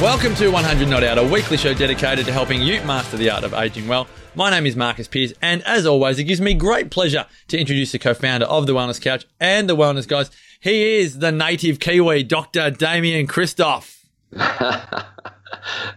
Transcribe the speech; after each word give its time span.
Welcome 0.00 0.34
to 0.36 0.48
100 0.48 0.88
Not 0.88 1.04
Out, 1.04 1.18
a 1.18 1.22
weekly 1.22 1.58
show 1.58 1.74
dedicated 1.74 2.24
to 2.24 2.32
helping 2.32 2.62
you 2.62 2.80
master 2.84 3.18
the 3.18 3.28
art 3.28 3.44
of 3.44 3.52
aging 3.52 3.86
well. 3.86 4.08
My 4.34 4.48
name 4.48 4.64
is 4.64 4.74
Marcus 4.74 5.06
Pearce, 5.06 5.34
and 5.42 5.62
as 5.64 5.84
always, 5.84 6.18
it 6.18 6.24
gives 6.24 6.40
me 6.40 6.54
great 6.54 6.90
pleasure 6.90 7.26
to 7.48 7.58
introduce 7.58 7.92
the 7.92 7.98
co-founder 7.98 8.46
of 8.46 8.66
the 8.66 8.72
Wellness 8.72 8.98
Couch 8.98 9.26
and 9.38 9.68
the 9.68 9.76
Wellness 9.76 10.08
Guys. 10.08 10.30
He 10.58 11.00
is 11.00 11.18
the 11.18 11.30
native 11.30 11.80
Kiwi, 11.80 12.22
Dr. 12.22 12.70
Damian 12.70 13.26
Kristof. 13.26 13.98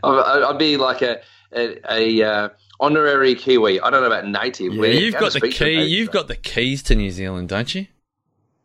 I'd 0.03 0.58
be 0.59 0.75
like 0.75 1.02
a 1.02 1.22
a, 1.55 1.80
a 1.89 2.23
uh, 2.23 2.49
honorary 2.81 3.35
Kiwi. 3.35 3.80
I 3.80 3.89
don't 3.89 4.02
know 4.02 4.08
about 4.08 4.27
native. 4.27 4.73
Yeah, 4.73 4.88
you've 4.88 5.13
got 5.13 5.31
the 5.31 5.47
key. 5.49 5.81
You've 5.81 6.11
got 6.11 6.27
the 6.27 6.35
keys 6.35 6.83
to 6.83 6.95
New 6.95 7.09
Zealand, 7.09 7.47
don't 7.47 7.73
you? 7.73 7.88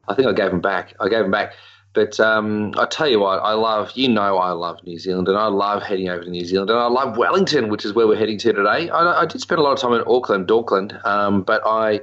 I 0.09 0.15
think 0.15 0.27
I 0.27 0.33
gave 0.33 0.51
them 0.51 0.61
back. 0.61 0.95
I 0.99 1.09
gave 1.09 1.21
them 1.21 1.31
back. 1.31 1.53
But 1.99 2.21
um, 2.21 2.75
I 2.79 2.87
tell 2.87 3.09
you 3.09 3.19
what, 3.19 3.41
I 3.41 3.55
love, 3.55 3.91
you 3.97 4.09
know, 4.09 4.39
I 4.39 4.53
love 4.53 4.79
New 4.85 5.01
Zealand 5.01 5.27
and 5.27 5.37
I 5.37 5.49
love 5.49 5.83
heading 5.83 6.09
over 6.09 6.23
to 6.23 6.31
New 6.31 6.45
Zealand 6.45 6.71
and 6.71 6.79
I 6.79 6.87
love 6.87 7.17
Wellington, 7.17 7.71
which 7.71 7.85
is 7.85 7.93
where 7.93 8.07
we're 8.07 8.17
heading 8.17 8.39
to 8.39 8.53
today. 8.53 8.89
I, 8.89 9.23
I 9.23 9.27
did 9.27 9.41
spend 9.41 9.59
a 9.59 9.65
lot 9.65 9.73
of 9.73 9.81
time 9.81 9.95
in 9.95 10.05
Auckland, 10.07 10.49
Auckland, 10.49 10.97
um, 11.03 11.43
but 11.43 11.61
I, 11.67 11.99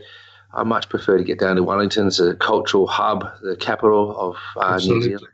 I 0.53 0.63
much 0.63 0.89
prefer 0.89 1.17
to 1.17 1.23
get 1.23 1.39
down 1.39 1.55
to 1.55 1.63
Wellington. 1.63 2.07
It's 2.07 2.19
a 2.19 2.35
cultural 2.35 2.87
hub, 2.87 3.25
the 3.41 3.55
capital 3.55 4.19
of 4.19 4.35
uh, 4.57 4.77
New 4.83 5.01
Zealand. 5.01 5.27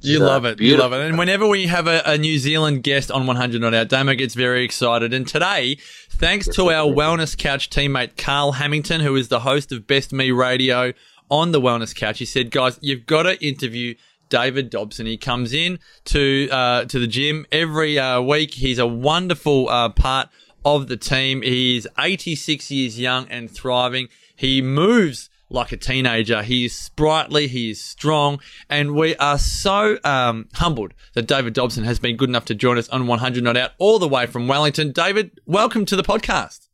You 0.00 0.18
so, 0.18 0.26
love 0.26 0.46
it. 0.46 0.58
Beautiful. 0.58 0.86
You 0.86 0.90
love 0.90 1.00
it. 1.00 1.08
And 1.08 1.16
whenever 1.16 1.46
we 1.46 1.68
have 1.68 1.86
a, 1.86 2.02
a, 2.04 2.18
New 2.18 2.36
Zealand 2.38 2.82
guest 2.82 3.12
on 3.12 3.28
100 3.28 3.60
Not 3.60 3.72
Out, 3.72 3.88
Damo 3.88 4.14
gets 4.14 4.34
very 4.34 4.64
excited. 4.64 5.14
And 5.14 5.28
today, 5.28 5.76
thanks 6.10 6.48
to 6.48 6.72
our 6.72 6.92
Wellness 6.92 7.38
Couch 7.38 7.70
teammate, 7.70 8.16
Carl 8.16 8.50
Hamilton, 8.50 9.00
who 9.00 9.14
is 9.14 9.28
the 9.28 9.38
host 9.38 9.70
of 9.70 9.86
Best 9.86 10.12
Me 10.12 10.32
Radio 10.32 10.92
on 11.32 11.50
the 11.50 11.60
Wellness 11.60 11.96
Couch. 11.96 12.18
He 12.18 12.26
said, 12.26 12.50
guys, 12.50 12.78
you've 12.82 13.06
got 13.06 13.22
to 13.22 13.42
interview 13.44 13.94
David 14.28 14.68
Dobson. 14.68 15.06
He 15.06 15.16
comes 15.16 15.54
in 15.54 15.78
to 16.04 16.48
uh, 16.52 16.84
to 16.84 16.98
the 16.98 17.06
gym 17.06 17.46
every 17.50 17.98
uh, 17.98 18.20
week. 18.20 18.52
He's 18.52 18.78
a 18.78 18.86
wonderful 18.86 19.68
uh, 19.70 19.88
part 19.88 20.28
of 20.62 20.88
the 20.88 20.98
team. 20.98 21.40
He's 21.40 21.86
86 21.98 22.70
years 22.70 23.00
young 23.00 23.26
and 23.28 23.50
thriving. 23.50 24.08
He 24.36 24.60
moves 24.60 25.30
like 25.48 25.72
a 25.72 25.78
teenager. 25.78 26.42
He 26.42 26.66
is 26.66 26.74
sprightly, 26.74 27.46
he 27.46 27.70
is 27.70 27.82
strong, 27.82 28.38
and 28.68 28.94
we 28.94 29.16
are 29.16 29.38
so 29.38 29.98
um, 30.04 30.48
humbled 30.52 30.92
that 31.14 31.26
David 31.26 31.54
Dobson 31.54 31.84
has 31.84 31.98
been 31.98 32.16
good 32.16 32.28
enough 32.28 32.44
to 32.46 32.54
join 32.54 32.76
us 32.76 32.90
on 32.90 33.06
100 33.06 33.42
Not 33.42 33.56
Out 33.56 33.72
all 33.78 33.98
the 33.98 34.08
way 34.08 34.26
from 34.26 34.48
Wellington. 34.48 34.92
David, 34.92 35.30
welcome 35.46 35.86
to 35.86 35.96
the 35.96 36.02
podcast. 36.02 36.68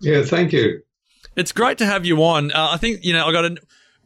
Yeah, 0.00 0.22
thank 0.22 0.52
you. 0.52 0.82
It's 1.36 1.52
great 1.52 1.78
to 1.78 1.86
have 1.86 2.04
you 2.04 2.22
on. 2.24 2.50
Uh, 2.50 2.70
I 2.72 2.76
think, 2.76 3.04
you 3.04 3.12
know, 3.12 3.26
I 3.26 3.32
got 3.32 3.44
a 3.44 3.56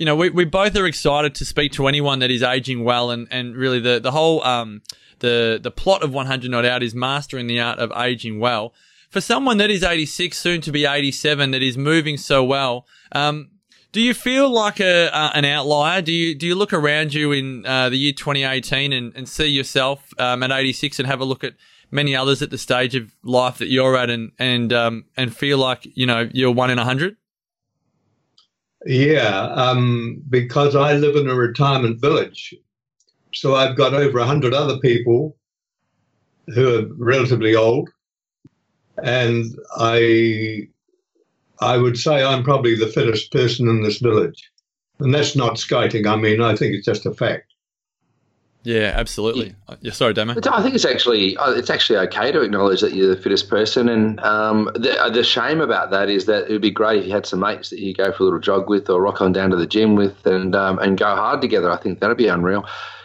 you 0.02 0.06
know, 0.06 0.16
we, 0.16 0.30
we 0.30 0.44
both 0.44 0.74
are 0.74 0.84
excited 0.84 1.32
to 1.36 1.44
speak 1.44 1.70
to 1.74 1.86
anyone 1.86 2.18
that 2.18 2.30
is 2.32 2.42
aging 2.42 2.82
well, 2.82 3.12
and, 3.12 3.28
and 3.30 3.54
really 3.54 3.78
the 3.78 4.00
the 4.00 4.10
whole 4.10 4.42
um, 4.42 4.82
the 5.20 5.60
the 5.62 5.70
plot 5.70 6.02
of 6.02 6.12
100 6.12 6.50
Not 6.50 6.64
Out 6.64 6.82
is 6.82 6.92
mastering 6.92 7.46
the 7.46 7.60
art 7.60 7.78
of 7.78 7.92
aging 7.96 8.40
well. 8.40 8.74
For 9.10 9.20
someone 9.20 9.58
that 9.58 9.70
is 9.70 9.84
86, 9.84 10.36
soon 10.36 10.60
to 10.62 10.72
be 10.72 10.86
87, 10.86 11.52
that 11.52 11.62
is 11.62 11.78
moving 11.78 12.16
so 12.16 12.42
well, 12.42 12.84
um, 13.12 13.50
do 13.92 14.00
you 14.00 14.12
feel 14.12 14.50
like 14.50 14.80
a 14.80 15.08
an 15.36 15.44
outlier? 15.44 16.02
Do 16.02 16.12
you 16.12 16.34
do 16.34 16.48
you 16.48 16.56
look 16.56 16.72
around 16.72 17.14
you 17.14 17.30
in 17.30 17.64
uh, 17.64 17.88
the 17.88 17.96
year 17.96 18.12
2018 18.12 18.92
and, 18.92 19.12
and 19.14 19.28
see 19.28 19.46
yourself 19.46 20.12
um, 20.18 20.42
at 20.42 20.50
86 20.50 20.98
and 20.98 21.06
have 21.06 21.20
a 21.20 21.24
look 21.24 21.44
at 21.44 21.54
many 21.92 22.16
others 22.16 22.42
at 22.42 22.50
the 22.50 22.58
stage 22.58 22.96
of 22.96 23.14
life 23.22 23.58
that 23.58 23.68
you're 23.68 23.96
at 23.96 24.10
and 24.10 24.32
and 24.36 24.72
um, 24.72 25.04
and 25.16 25.32
feel 25.32 25.58
like 25.58 25.86
you 25.94 26.06
know 26.06 26.28
you're 26.32 26.50
one 26.50 26.70
in 26.70 26.80
a 26.80 26.84
hundred? 26.84 27.18
Yeah, 28.86 29.46
um, 29.54 30.22
because 30.28 30.74
I 30.74 30.94
live 30.94 31.16
in 31.16 31.28
a 31.28 31.34
retirement 31.34 32.00
village. 32.00 32.54
So 33.34 33.54
I've 33.54 33.76
got 33.76 33.94
over 33.94 34.18
100 34.18 34.52
other 34.52 34.78
people 34.78 35.36
who 36.48 36.78
are 36.78 36.86
relatively 36.96 37.54
old. 37.54 37.90
And 39.02 39.46
I, 39.76 40.68
I 41.60 41.76
would 41.78 41.96
say 41.96 42.22
I'm 42.22 42.42
probably 42.42 42.74
the 42.74 42.88
fittest 42.88 43.32
person 43.32 43.68
in 43.68 43.82
this 43.82 43.98
village. 43.98 44.50
And 45.00 45.14
that's 45.14 45.34
not 45.34 45.58
skiting. 45.58 46.06
I 46.06 46.16
mean, 46.16 46.42
I 46.42 46.54
think 46.56 46.74
it's 46.74 46.86
just 46.86 47.06
a 47.06 47.14
fact. 47.14 47.51
Yeah, 48.64 48.92
absolutely. 48.94 49.48
Yeah. 49.48 49.52
Uh, 49.68 49.76
yeah 49.80 49.92
sorry, 49.92 50.14
Damo. 50.14 50.34
I 50.50 50.62
think 50.62 50.74
it's 50.74 50.84
actually 50.84 51.36
uh, 51.36 51.52
it's 51.52 51.70
actually 51.70 51.98
okay 51.98 52.30
to 52.30 52.42
acknowledge 52.42 52.80
that 52.80 52.94
you're 52.94 53.14
the 53.14 53.20
fittest 53.20 53.48
person, 53.48 53.88
and 53.88 54.20
um, 54.20 54.70
the, 54.74 54.96
uh, 55.00 55.10
the 55.10 55.24
shame 55.24 55.60
about 55.60 55.90
that 55.90 56.08
is 56.08 56.26
that 56.26 56.48
it 56.48 56.52
would 56.52 56.62
be 56.62 56.70
great 56.70 57.00
if 57.00 57.06
you 57.06 57.12
had 57.12 57.26
some 57.26 57.40
mates 57.40 57.70
that 57.70 57.80
you 57.80 57.92
go 57.92 58.12
for 58.12 58.22
a 58.22 58.24
little 58.24 58.40
jog 58.40 58.68
with, 58.68 58.88
or 58.88 59.02
rock 59.02 59.20
on 59.20 59.32
down 59.32 59.50
to 59.50 59.56
the 59.56 59.66
gym 59.66 59.96
with, 59.96 60.26
and 60.26 60.54
um, 60.54 60.78
and 60.78 60.96
go 60.96 61.16
hard 61.16 61.40
together. 61.40 61.70
I 61.70 61.76
think 61.76 62.00
that'd 62.00 62.16
be 62.16 62.28
unreal. 62.28 62.64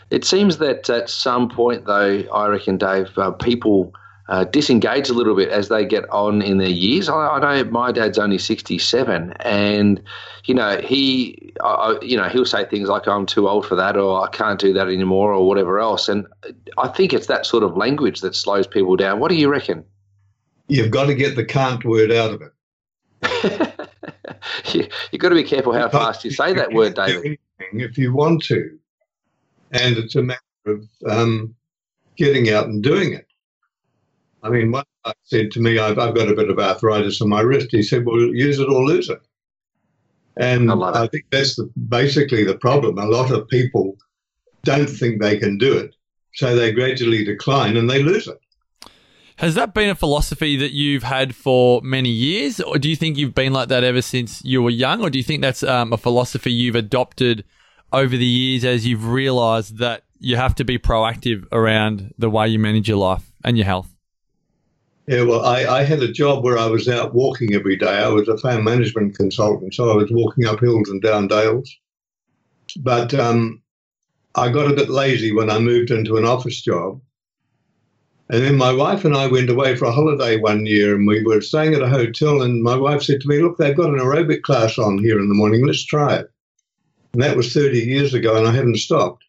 It 0.09 0.23
seems 0.23 0.59
that 0.59 0.89
at 0.89 1.09
some 1.09 1.49
point, 1.49 1.85
though, 1.85 2.23
I 2.33 2.47
reckon, 2.47 2.77
Dave, 2.77 3.17
uh, 3.17 3.31
people 3.31 3.93
uh, 4.29 4.43
disengage 4.43 5.09
a 5.09 5.13
little 5.13 5.35
bit 5.35 5.49
as 5.49 5.69
they 5.69 5.85
get 5.85 6.09
on 6.09 6.41
in 6.41 6.57
their 6.57 6.67
years. 6.67 7.07
I, 7.07 7.27
I 7.27 7.39
know 7.39 7.69
my 7.69 7.91
dad's 7.91 8.17
only 8.17 8.37
67, 8.37 9.33
and 9.39 10.01
you 10.45 10.53
know 10.53 10.79
he, 10.79 11.53
I, 11.61 11.97
you 12.01 12.17
know, 12.17 12.27
he'll 12.27 12.45
say 12.45 12.65
things 12.65 12.89
like 12.89 13.07
"I'm 13.07 13.25
too 13.25 13.47
old 13.47 13.65
for 13.65 13.75
that" 13.75 13.95
or 13.95 14.23
"I 14.23 14.29
can't 14.29 14.59
do 14.59 14.73
that 14.73 14.87
anymore" 14.87 15.33
or 15.33 15.47
whatever 15.47 15.79
else. 15.79 16.09
And 16.09 16.27
I 16.77 16.89
think 16.89 17.13
it's 17.13 17.27
that 17.27 17.45
sort 17.45 17.63
of 17.63 17.77
language 17.77 18.21
that 18.21 18.35
slows 18.35 18.67
people 18.67 18.95
down. 18.95 19.19
What 19.19 19.29
do 19.29 19.35
you 19.35 19.47
reckon? 19.47 19.85
You've 20.67 20.91
got 20.91 21.05
to 21.05 21.15
get 21.15 21.35
the 21.35 21.45
"can't" 21.45 21.83
word 21.85 22.11
out 22.11 22.31
of 22.33 22.41
it. 22.41 22.51
you, 24.73 24.87
have 25.11 25.19
got 25.19 25.29
to 25.29 25.35
be 25.35 25.43
careful 25.43 25.73
how 25.73 25.89
fast 25.89 26.25
you 26.25 26.31
say 26.31 26.53
that 26.53 26.73
word, 26.73 26.95
David. 26.95 27.37
If 27.73 27.97
you 27.97 28.13
want 28.13 28.43
to, 28.43 28.77
and 29.71 29.97
it's 29.97 30.15
a 30.15 30.21
matter 30.21 30.41
of 30.65 30.87
um, 31.07 31.55
getting 32.17 32.49
out 32.49 32.67
and 32.67 32.83
doing 32.83 33.13
it. 33.13 33.27
I 34.43 34.49
mean, 34.49 34.71
one 34.71 34.85
guy 35.03 35.13
said 35.23 35.51
to 35.51 35.59
me, 35.59 35.79
I've, 35.79 35.97
I've 35.99 36.15
got 36.15 36.29
a 36.29 36.35
bit 36.35 36.49
of 36.49 36.59
arthritis 36.59 37.21
in 37.21 37.29
my 37.29 37.41
wrist. 37.41 37.69
He 37.71 37.83
said, 37.83 38.05
well, 38.05 38.17
use 38.17 38.59
it 38.59 38.69
or 38.69 38.83
lose 38.83 39.09
it. 39.09 39.19
And 40.37 40.71
I, 40.71 41.03
I 41.03 41.07
think 41.07 41.25
that's 41.31 41.55
the, 41.55 41.69
basically 41.89 42.43
the 42.43 42.57
problem. 42.57 42.97
A 42.97 43.05
lot 43.05 43.31
of 43.31 43.47
people 43.47 43.97
don't 44.63 44.89
think 44.89 45.21
they 45.21 45.37
can 45.37 45.57
do 45.57 45.77
it. 45.77 45.95
So 46.35 46.55
they 46.55 46.71
gradually 46.71 47.23
decline 47.23 47.77
and 47.77 47.89
they 47.89 48.03
lose 48.03 48.27
it. 48.27 48.39
Has 49.37 49.55
that 49.55 49.73
been 49.73 49.89
a 49.89 49.95
philosophy 49.95 50.55
that 50.57 50.71
you've 50.71 51.03
had 51.03 51.35
for 51.35 51.81
many 51.83 52.09
years, 52.09 52.59
or 52.59 52.79
do 52.79 52.89
you 52.89 52.95
think 52.95 53.17
you've 53.17 53.35
been 53.35 53.53
like 53.53 53.69
that 53.69 53.83
ever 53.83 54.01
since 54.01 54.43
you 54.43 54.63
were 54.63 54.71
young, 54.71 55.01
or 55.01 55.11
do 55.11 55.19
you 55.19 55.23
think 55.23 55.41
that's 55.41 55.61
um, 55.61 55.93
a 55.93 55.97
philosophy 55.97 56.51
you've 56.51 56.75
adopted 56.75 57.43
over 57.93 58.17
the 58.17 58.25
years 58.25 58.65
as 58.65 58.87
you've 58.87 59.07
realised 59.07 59.77
that 59.77 60.03
you 60.19 60.35
have 60.37 60.55
to 60.55 60.63
be 60.63 60.79
proactive 60.79 61.45
around 61.51 62.13
the 62.17 62.29
way 62.29 62.47
you 62.47 62.57
manage 62.57 62.87
your 62.87 62.97
life 62.97 63.31
and 63.43 63.57
your 63.57 63.65
health? 63.65 63.96
Yeah, 65.07 65.23
well, 65.23 65.45
I, 65.45 65.65
I 65.65 65.83
had 65.83 66.03
a 66.03 66.11
job 66.11 66.43
where 66.43 66.57
I 66.57 66.65
was 66.65 66.89
out 66.89 67.13
walking 67.13 67.53
every 67.53 67.77
day. 67.77 67.87
I 67.99 68.09
was 68.09 68.27
a 68.27 68.37
farm 68.37 68.65
management 68.65 69.15
consultant, 69.15 69.73
so 69.73 69.89
I 69.89 69.95
was 69.95 70.11
walking 70.11 70.45
up 70.45 70.59
hills 70.59 70.89
and 70.89 71.01
down 71.01 71.29
dales. 71.29 71.73
But 72.75 73.13
um, 73.13 73.61
I 74.35 74.49
got 74.49 74.69
a 74.69 74.75
bit 74.75 74.89
lazy 74.89 75.31
when 75.31 75.49
I 75.49 75.59
moved 75.59 75.91
into 75.91 76.17
an 76.17 76.25
office 76.25 76.61
job. 76.61 76.99
And 78.29 78.43
then 78.43 78.57
my 78.57 78.73
wife 78.73 79.05
and 79.05 79.15
I 79.15 79.27
went 79.27 79.49
away 79.49 79.77
for 79.77 79.85
a 79.85 79.93
holiday 79.93 80.35
one 80.35 80.65
year 80.65 80.93
and 80.93 81.07
we 81.07 81.23
were 81.23 81.39
staying 81.39 81.73
at 81.73 81.81
a 81.81 81.87
hotel. 81.87 82.41
And 82.41 82.61
my 82.61 82.75
wife 82.75 83.01
said 83.01 83.21
to 83.21 83.27
me, 83.29 83.41
Look, 83.41 83.57
they've 83.57 83.77
got 83.77 83.89
an 83.89 83.99
aerobic 83.99 84.41
class 84.41 84.77
on 84.77 84.97
here 84.97 85.19
in 85.21 85.29
the 85.29 85.35
morning. 85.35 85.65
Let's 85.65 85.85
try 85.85 86.17
it. 86.17 86.29
And 87.13 87.21
that 87.23 87.37
was 87.37 87.53
30 87.53 87.79
years 87.79 88.13
ago, 88.13 88.35
and 88.35 88.45
I 88.45 88.51
haven't 88.51 88.77
stopped 88.77 89.23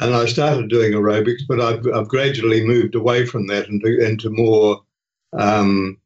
and 0.00 0.14
I 0.14 0.24
started 0.26 0.70
doing 0.70 0.92
aerobics, 0.92 1.42
but 1.46 1.60
I've, 1.60 1.86
I've 1.94 2.08
gradually 2.08 2.64
moved 2.64 2.94
away 2.94 3.26
from 3.26 3.46
that 3.48 3.68
into, 3.68 4.02
into 4.02 4.30
more 4.30 4.80
um, 5.34 5.98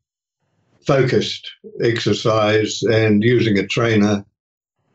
focused 0.85 1.51
exercise 1.81 2.83
and 2.83 3.23
using 3.23 3.59
a 3.59 3.67
trainer. 3.67 4.25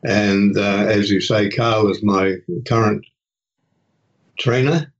And 0.04 0.56
uh, 0.56 0.84
as 0.86 1.10
you 1.10 1.20
say, 1.20 1.48
Carl 1.48 1.90
is 1.90 2.02
my 2.02 2.36
current 2.66 3.04
trainer 4.38 4.92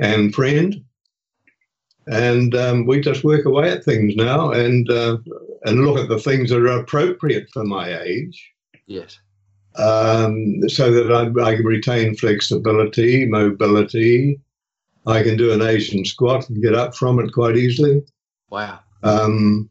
and 0.00 0.32
friend. 0.32 0.84
And 2.06 2.54
um, 2.54 2.86
we 2.86 3.00
just 3.00 3.24
work 3.24 3.44
away 3.44 3.70
at 3.70 3.84
things 3.84 4.14
now 4.14 4.50
and 4.50 4.90
uh, 4.90 5.16
and 5.64 5.86
look 5.86 5.98
at 5.98 6.10
the 6.10 6.18
things 6.18 6.50
that 6.50 6.58
are 6.58 6.80
appropriate 6.80 7.48
for 7.50 7.64
my 7.64 7.98
age. 8.02 8.52
Yes 8.86 9.18
um, 9.76 10.68
so 10.68 10.90
that 10.92 11.12
I, 11.12 11.24
I, 11.44 11.56
can 11.56 11.64
retain 11.64 12.14
flexibility, 12.14 13.26
mobility. 13.26 14.40
I 15.06 15.22
can 15.22 15.36
do 15.36 15.52
an 15.52 15.62
Asian 15.62 16.04
squat 16.04 16.48
and 16.48 16.62
get 16.62 16.74
up 16.74 16.94
from 16.94 17.18
it 17.18 17.32
quite 17.32 17.56
easily. 17.56 18.02
Wow. 18.50 18.78
Um, 19.02 19.68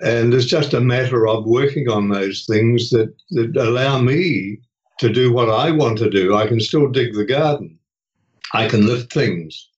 and 0.00 0.32
it's 0.32 0.46
just 0.46 0.74
a 0.74 0.80
matter 0.80 1.26
of 1.26 1.44
working 1.44 1.88
on 1.88 2.08
those 2.08 2.46
things 2.46 2.90
that, 2.90 3.12
that 3.30 3.56
allow 3.56 4.00
me 4.00 4.58
to 4.98 5.12
do 5.12 5.32
what 5.32 5.50
I 5.50 5.70
want 5.70 5.98
to 5.98 6.10
do. 6.10 6.36
I 6.36 6.46
can 6.46 6.60
still 6.60 6.88
dig 6.88 7.14
the 7.14 7.24
garden. 7.24 7.78
I 8.54 8.68
can 8.68 8.86
lift 8.86 9.12
things. 9.12 9.68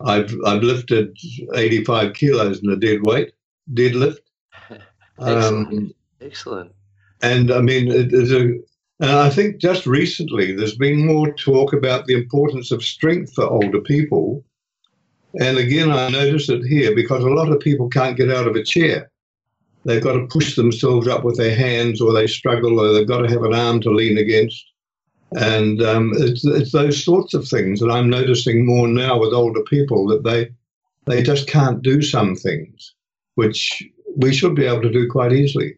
I've 0.00 0.34
I've 0.46 0.62
lifted 0.62 1.16
85 1.54 2.14
kilos 2.14 2.62
in 2.62 2.70
a 2.70 2.76
dead 2.76 3.00
weight, 3.02 3.32
deadlift. 3.72 4.18
Excellent. 5.18 5.68
Um, 5.68 5.94
Excellent. 6.20 6.72
And 7.22 7.50
I 7.50 7.60
mean, 7.60 7.88
it 7.88 8.12
is 8.12 8.32
a, 8.32 8.58
and 9.00 9.10
I 9.10 9.30
think 9.30 9.58
just 9.58 9.86
recently 9.86 10.52
there's 10.54 10.76
been 10.76 11.06
more 11.06 11.32
talk 11.34 11.72
about 11.72 12.06
the 12.06 12.14
importance 12.14 12.70
of 12.70 12.82
strength 12.82 13.32
for 13.34 13.44
older 13.44 13.80
people. 13.80 14.44
And 15.40 15.58
again, 15.58 15.90
I 15.90 16.08
notice 16.08 16.48
it 16.48 16.64
here 16.64 16.94
because 16.94 17.22
a 17.22 17.28
lot 17.28 17.50
of 17.50 17.60
people 17.60 17.88
can't 17.88 18.16
get 18.16 18.30
out 18.30 18.46
of 18.46 18.56
a 18.56 18.64
chair. 18.64 19.10
They've 19.84 20.02
got 20.02 20.14
to 20.14 20.26
push 20.26 20.56
themselves 20.56 21.06
up 21.06 21.24
with 21.24 21.36
their 21.36 21.54
hands, 21.54 22.00
or 22.00 22.12
they 22.12 22.26
struggle, 22.26 22.80
or 22.80 22.92
they've 22.92 23.06
got 23.06 23.22
to 23.22 23.30
have 23.30 23.44
an 23.44 23.54
arm 23.54 23.80
to 23.82 23.90
lean 23.90 24.18
against. 24.18 24.64
And 25.32 25.82
um, 25.82 26.12
it's, 26.16 26.44
it's 26.44 26.72
those 26.72 27.02
sorts 27.04 27.34
of 27.34 27.46
things 27.46 27.80
that 27.80 27.90
I'm 27.90 28.10
noticing 28.10 28.66
more 28.66 28.88
now 28.88 29.18
with 29.18 29.32
older 29.32 29.62
people 29.62 30.06
that 30.08 30.24
they 30.24 30.50
they 31.06 31.22
just 31.22 31.46
can't 31.46 31.80
do 31.82 32.02
some 32.02 32.36
things, 32.36 32.94
which 33.34 33.82
we 34.16 34.34
should 34.34 34.54
be 34.54 34.66
able 34.66 34.82
to 34.82 34.92
do 34.92 35.08
quite 35.08 35.32
easily. 35.32 35.77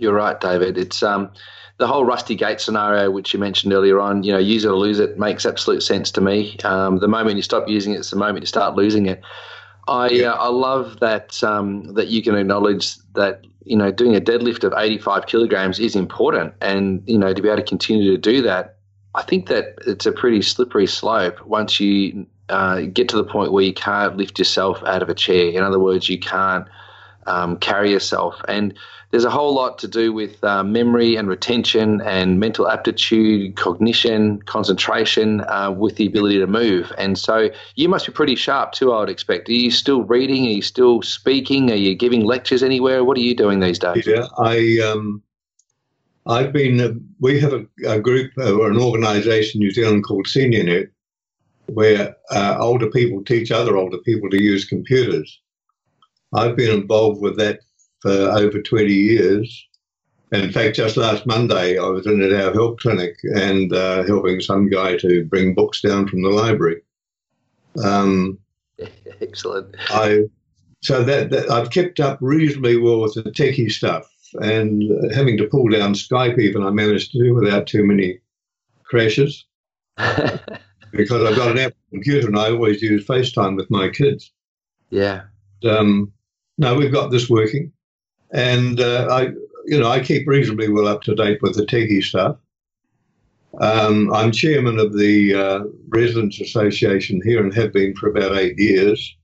You're 0.00 0.14
right, 0.14 0.40
David. 0.40 0.78
It's 0.78 1.02
um, 1.02 1.30
the 1.76 1.86
whole 1.86 2.06
Rusty 2.06 2.34
Gate 2.34 2.58
scenario, 2.58 3.10
which 3.10 3.34
you 3.34 3.38
mentioned 3.38 3.74
earlier 3.74 4.00
on. 4.00 4.24
You 4.24 4.32
know, 4.32 4.38
use 4.38 4.64
it 4.64 4.68
or 4.68 4.74
lose 4.74 4.98
it 4.98 5.18
makes 5.18 5.44
absolute 5.44 5.82
sense 5.82 6.10
to 6.12 6.22
me. 6.22 6.56
Um, 6.64 7.00
the 7.00 7.06
moment 7.06 7.36
you 7.36 7.42
stop 7.42 7.68
using 7.68 7.92
it, 7.92 7.98
it's 7.98 8.10
the 8.10 8.16
moment 8.16 8.40
you 8.40 8.46
start 8.46 8.74
losing 8.76 9.06
it. 9.06 9.20
I 9.88 10.08
yeah. 10.08 10.32
uh, 10.32 10.36
I 10.36 10.48
love 10.48 11.00
that 11.00 11.44
um, 11.44 11.92
that 11.94 12.08
you 12.08 12.22
can 12.22 12.34
acknowledge 12.34 12.96
that 13.14 13.44
you 13.64 13.76
know 13.76 13.92
doing 13.92 14.16
a 14.16 14.20
deadlift 14.22 14.64
of 14.64 14.72
85 14.74 15.26
kilograms 15.26 15.78
is 15.78 15.94
important, 15.94 16.54
and 16.62 17.02
you 17.06 17.18
know 17.18 17.34
to 17.34 17.42
be 17.42 17.48
able 17.48 17.58
to 17.58 17.68
continue 17.68 18.10
to 18.10 18.18
do 18.18 18.40
that, 18.40 18.76
I 19.14 19.22
think 19.22 19.48
that 19.48 19.74
it's 19.86 20.06
a 20.06 20.12
pretty 20.12 20.40
slippery 20.40 20.86
slope 20.86 21.44
once 21.44 21.78
you 21.78 22.26
uh, 22.48 22.80
get 22.92 23.10
to 23.10 23.16
the 23.16 23.24
point 23.24 23.52
where 23.52 23.64
you 23.64 23.74
can't 23.74 24.16
lift 24.16 24.38
yourself 24.38 24.82
out 24.86 25.02
of 25.02 25.10
a 25.10 25.14
chair. 25.14 25.50
In 25.50 25.62
other 25.62 25.78
words, 25.78 26.08
you 26.08 26.18
can't 26.18 26.66
um, 27.26 27.56
carry 27.58 27.90
yourself. 27.90 28.40
And 28.48 28.74
there's 29.10 29.24
a 29.24 29.30
whole 29.30 29.54
lot 29.54 29.78
to 29.80 29.88
do 29.88 30.12
with 30.12 30.42
uh, 30.44 30.62
memory 30.62 31.16
and 31.16 31.28
retention 31.28 32.00
and 32.02 32.38
mental 32.38 32.68
aptitude, 32.68 33.56
cognition, 33.56 34.40
concentration, 34.42 35.40
uh, 35.42 35.70
with 35.70 35.96
the 35.96 36.06
ability 36.06 36.38
to 36.38 36.46
move. 36.46 36.92
And 36.96 37.18
so 37.18 37.50
you 37.74 37.88
must 37.88 38.06
be 38.06 38.12
pretty 38.12 38.36
sharp 38.36 38.72
too, 38.72 38.92
I 38.92 39.00
would 39.00 39.10
expect. 39.10 39.48
Are 39.48 39.52
you 39.52 39.70
still 39.70 40.02
reading? 40.02 40.46
Are 40.46 40.50
you 40.50 40.62
still 40.62 41.02
speaking? 41.02 41.70
Are 41.72 41.76
you 41.76 41.94
giving 41.94 42.24
lectures 42.24 42.62
anywhere? 42.62 43.04
What 43.04 43.16
are 43.16 43.22
you 43.22 43.34
doing 43.34 43.60
these 43.60 43.78
days? 43.78 44.06
Yeah, 44.06 44.26
I. 44.38 44.78
Um, 44.84 45.22
I've 46.26 46.52
been. 46.52 46.80
Uh, 46.80 46.92
we 47.18 47.40
have 47.40 47.52
a, 47.52 47.66
a 47.88 47.98
group 48.00 48.30
uh, 48.38 48.52
or 48.52 48.70
an 48.70 48.78
organisation 48.78 49.60
in 49.60 49.66
New 49.66 49.72
Zealand 49.72 50.04
called 50.04 50.26
SeniorNet, 50.26 50.88
where 51.66 52.14
uh, 52.30 52.56
older 52.60 52.88
people 52.90 53.24
teach 53.24 53.50
other 53.50 53.76
older 53.76 53.98
people 53.98 54.30
to 54.30 54.40
use 54.40 54.64
computers. 54.64 55.40
I've 56.34 56.56
been 56.56 56.70
involved 56.70 57.20
with 57.20 57.36
that 57.38 57.60
for 58.00 58.10
over 58.10 58.60
20 58.60 58.92
years. 58.92 59.66
In 60.32 60.52
fact, 60.52 60.76
just 60.76 60.96
last 60.96 61.26
Monday, 61.26 61.76
I 61.76 61.86
was 61.86 62.06
in 62.06 62.22
at 62.22 62.32
our 62.32 62.52
health 62.52 62.78
clinic 62.78 63.16
and 63.34 63.72
uh, 63.72 64.04
helping 64.04 64.40
some 64.40 64.68
guy 64.68 64.96
to 64.98 65.24
bring 65.24 65.54
books 65.54 65.80
down 65.80 66.06
from 66.06 66.22
the 66.22 66.28
library. 66.28 66.82
Um, 67.82 68.38
Excellent. 69.20 69.74
I 69.90 70.24
so 70.82 71.02
that, 71.04 71.30
that, 71.30 71.50
I've 71.50 71.70
kept 71.70 72.00
up 72.00 72.18
reasonably 72.20 72.78
well 72.78 73.00
with 73.00 73.14
the 73.14 73.24
techie 73.24 73.70
stuff, 73.70 74.08
and 74.34 74.82
having 75.12 75.36
to 75.36 75.46
pull 75.46 75.68
down 75.68 75.94
Skype 75.94 76.38
even 76.38 76.62
I 76.62 76.70
managed 76.70 77.12
to 77.12 77.22
do 77.22 77.34
without 77.34 77.66
too 77.66 77.84
many 77.84 78.20
crashes 78.84 79.44
because 79.96 81.24
I've 81.24 81.36
got 81.36 81.50
an 81.50 81.58
Apple 81.58 81.76
computer 81.90 82.28
and 82.28 82.38
I 82.38 82.50
always 82.50 82.80
use 82.80 83.06
FaceTime 83.06 83.56
with 83.56 83.70
my 83.70 83.88
kids. 83.88 84.32
Yeah. 84.88 85.22
Um, 85.64 86.12
no, 86.60 86.74
we've 86.74 86.92
got 86.92 87.10
this 87.10 87.30
working, 87.30 87.72
and 88.32 88.78
uh, 88.80 89.08
I, 89.10 89.22
you 89.64 89.80
know, 89.80 89.88
I 89.88 90.00
keep 90.00 90.28
reasonably 90.28 90.68
well 90.68 90.86
up 90.86 91.00
to 91.04 91.14
date 91.14 91.40
with 91.40 91.56
the 91.56 91.64
techie 91.64 92.04
stuff. 92.04 92.36
Um, 93.58 94.12
I'm 94.12 94.30
chairman 94.30 94.78
of 94.78 94.92
the 94.92 95.34
uh, 95.34 95.60
Residents 95.88 96.38
Association 96.38 97.22
here 97.24 97.42
and 97.42 97.54
have 97.54 97.72
been 97.72 97.94
for 97.96 98.10
about 98.10 98.36
eight 98.36 98.58
years. 98.58 99.16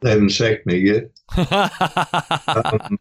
They 0.00 0.10
haven't 0.10 0.30
sacked 0.30 0.66
me 0.66 0.78
yet. 0.78 1.10
um, 2.48 2.98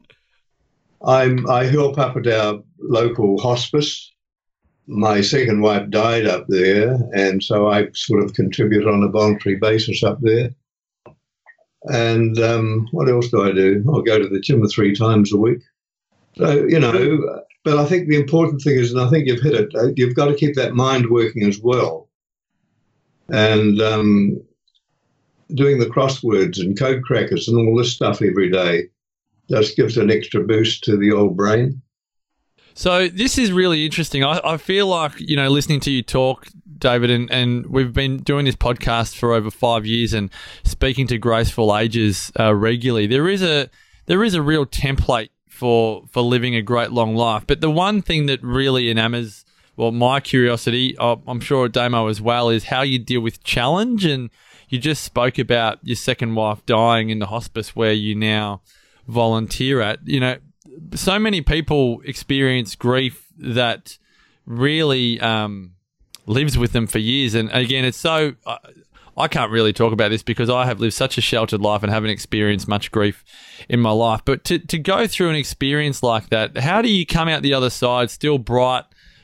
I'm, 1.04 1.50
I 1.50 1.63
help 1.65 1.98
up 1.98 2.15
at 2.15 2.27
our 2.27 2.62
local 2.80 3.39
hospice. 3.39 4.13
My 4.86 5.19
second 5.19 5.62
wife 5.62 5.89
died 5.89 6.27
up 6.27 6.45
there, 6.48 7.00
and 7.15 7.44
so 7.44 7.69
I 7.69 7.88
sort 7.94 8.24
of 8.24 8.36
contribute 8.36 8.88
on 8.88 9.01
a 9.01 9.09
voluntary 9.09 9.56
basis 9.56 10.04
up 10.04 10.19
there. 10.21 10.51
And 11.89 12.38
um, 12.39 12.88
what 12.92 13.10
else 13.10 13.30
do 13.30 13.44
I 13.44 13.51
do? 13.51 13.84
I'll 13.88 14.01
go 14.01 14.19
to 14.19 14.28
the 14.28 14.39
gym 14.39 14.66
three 14.68 14.95
times 14.95 15.31
a 15.31 15.38
week. 15.38 15.60
So, 16.38 16.66
you 16.66 16.80
know, 16.80 17.44
but 17.63 17.78
I 17.78 17.86
think 17.86 18.07
the 18.07 18.19
important 18.19 18.62
thing 18.62 18.78
is, 18.78 18.92
and 18.92 19.01
I 19.01 19.10
think 19.10 19.28
you've 19.28 19.42
hit 19.42 19.54
it, 19.54 19.75
uh, 19.75 19.89
you've 19.95 20.16
got 20.16 20.28
to 20.28 20.36
keep 20.36 20.56
that 20.56 20.74
mind 20.74 21.10
working 21.10 21.44
as 21.44 21.60
well. 21.60 22.10
And 23.30 23.81
um, 23.81 24.42
doing 25.54 25.80
the 25.80 25.86
crosswords 25.86 26.60
and 26.60 26.78
code 26.78 27.04
crackers 27.04 27.48
and 27.48 27.57
all 27.57 27.78
this 27.78 27.94
stuff 27.94 28.22
every 28.22 28.50
day 28.50 28.83
just 29.50 29.75
gives 29.75 29.98
an 29.98 30.12
extra 30.12 30.44
boost 30.44 30.83
to 30.83 30.98
the 30.98 31.12
old 31.12 31.36
brain. 31.36 31.81
So 32.74 33.07
this 33.07 33.38
is 33.38 33.51
really 33.51 33.86
interesting. 33.86 34.24
I, 34.24 34.40
I 34.44 34.57
feel 34.57 34.88
like, 34.88 35.19
you 35.19 35.36
know, 35.36 35.50
listening 35.50 35.80
to 35.81 35.92
you 35.92 36.04
talk, 36.04 36.48
David, 36.80 37.10
and, 37.10 37.32
and 37.32 37.66
we've 37.68 37.94
been 37.94 38.18
doing 38.18 38.46
this 38.46 38.56
podcast 38.56 39.16
for 39.16 39.34
over 39.34 39.52
five 39.52 39.86
years 39.86 40.14
and 40.14 40.30
speaking 40.64 41.08
to 41.08 41.18
graceful 41.18 41.76
ages 41.76 42.32
uh, 42.40 42.54
regularly. 42.54 43.08
There 43.08 43.28
is 43.28 43.42
a 43.42 43.70
there 44.06 44.24
is 44.24 44.34
a 44.34 44.42
real 44.42 44.66
template 44.66 45.30
for 45.48 46.04
for 46.10 46.22
living 46.22 46.56
a 46.56 46.62
great 46.62 46.92
long 46.92 47.16
life. 47.16 47.46
But 47.48 47.62
the 47.62 47.72
one 47.72 48.02
thing 48.02 48.28
that 48.28 48.42
really 48.44 48.90
enamors 48.90 49.46
well 49.76 49.92
my 49.92 50.20
curiosity, 50.20 50.98
uh, 50.98 51.18
I'm 51.28 51.40
sure 51.40 51.70
Damo 51.70 52.08
as 52.08 52.22
well, 52.22 52.50
is 52.50 52.66
how 52.66 52.82
you 52.82 53.00
deal 53.00 53.22
with 53.22 53.44
challenge. 53.44 54.06
And 54.06 54.30
you 54.70 54.80
just 54.80 55.04
spoke 55.04 55.38
about 55.38 55.80
your 55.84 55.96
second 55.96 56.36
wife 56.36 56.66
dying 56.66 57.10
in 57.10 57.20
the 57.20 57.28
hospice 57.28 57.76
where 57.76 57.94
you 57.94 58.16
now 58.16 58.62
volunteer 59.08 59.82
at. 59.82 60.00
You 60.06 60.20
know, 60.20 60.38
so 60.94 61.20
many 61.20 61.42
people 61.42 62.02
experience 62.06 62.76
grief 62.76 63.28
that 63.38 63.98
really 64.46 65.19
um, 65.19 65.74
lives 66.28 66.57
with 66.57 66.74
them 66.74 66.86
for 66.86 67.00
years. 67.00 67.34
And 67.34 67.50
again, 67.52 67.86
it's 67.86 67.98
so. 67.98 68.36
Uh, 68.46 68.57
I 69.18 69.28
can't 69.28 69.52
really 69.52 69.74
talk 69.74 69.94
about 69.94 70.10
this 70.10 70.22
because 70.22 70.48
I 70.48 70.68
have 70.68 70.80
lived 70.80 70.94
such 70.94 71.18
a 71.18 71.22
sheltered 71.22 71.60
life 71.60 71.81
and 71.81 71.92
haven't 71.92 72.12
experienced 72.12 72.68
much 72.68 72.92
grief 72.92 73.24
in 73.68 73.80
my 73.80 73.90
life. 73.90 74.22
But 74.24 74.44
to, 74.44 74.60
to 74.60 74.78
go 74.78 75.07
through 75.07 75.30
an 75.30 75.36
experience 75.36 76.04
like 76.04 76.30
that, 76.30 76.56
how 76.56 76.84
do 76.84 76.92
you 76.92 77.04
come 77.04 77.28
out 77.28 77.42
the 77.42 77.56
other 77.56 77.72
side 77.72 78.12
still 78.12 78.38
bright 78.38 78.84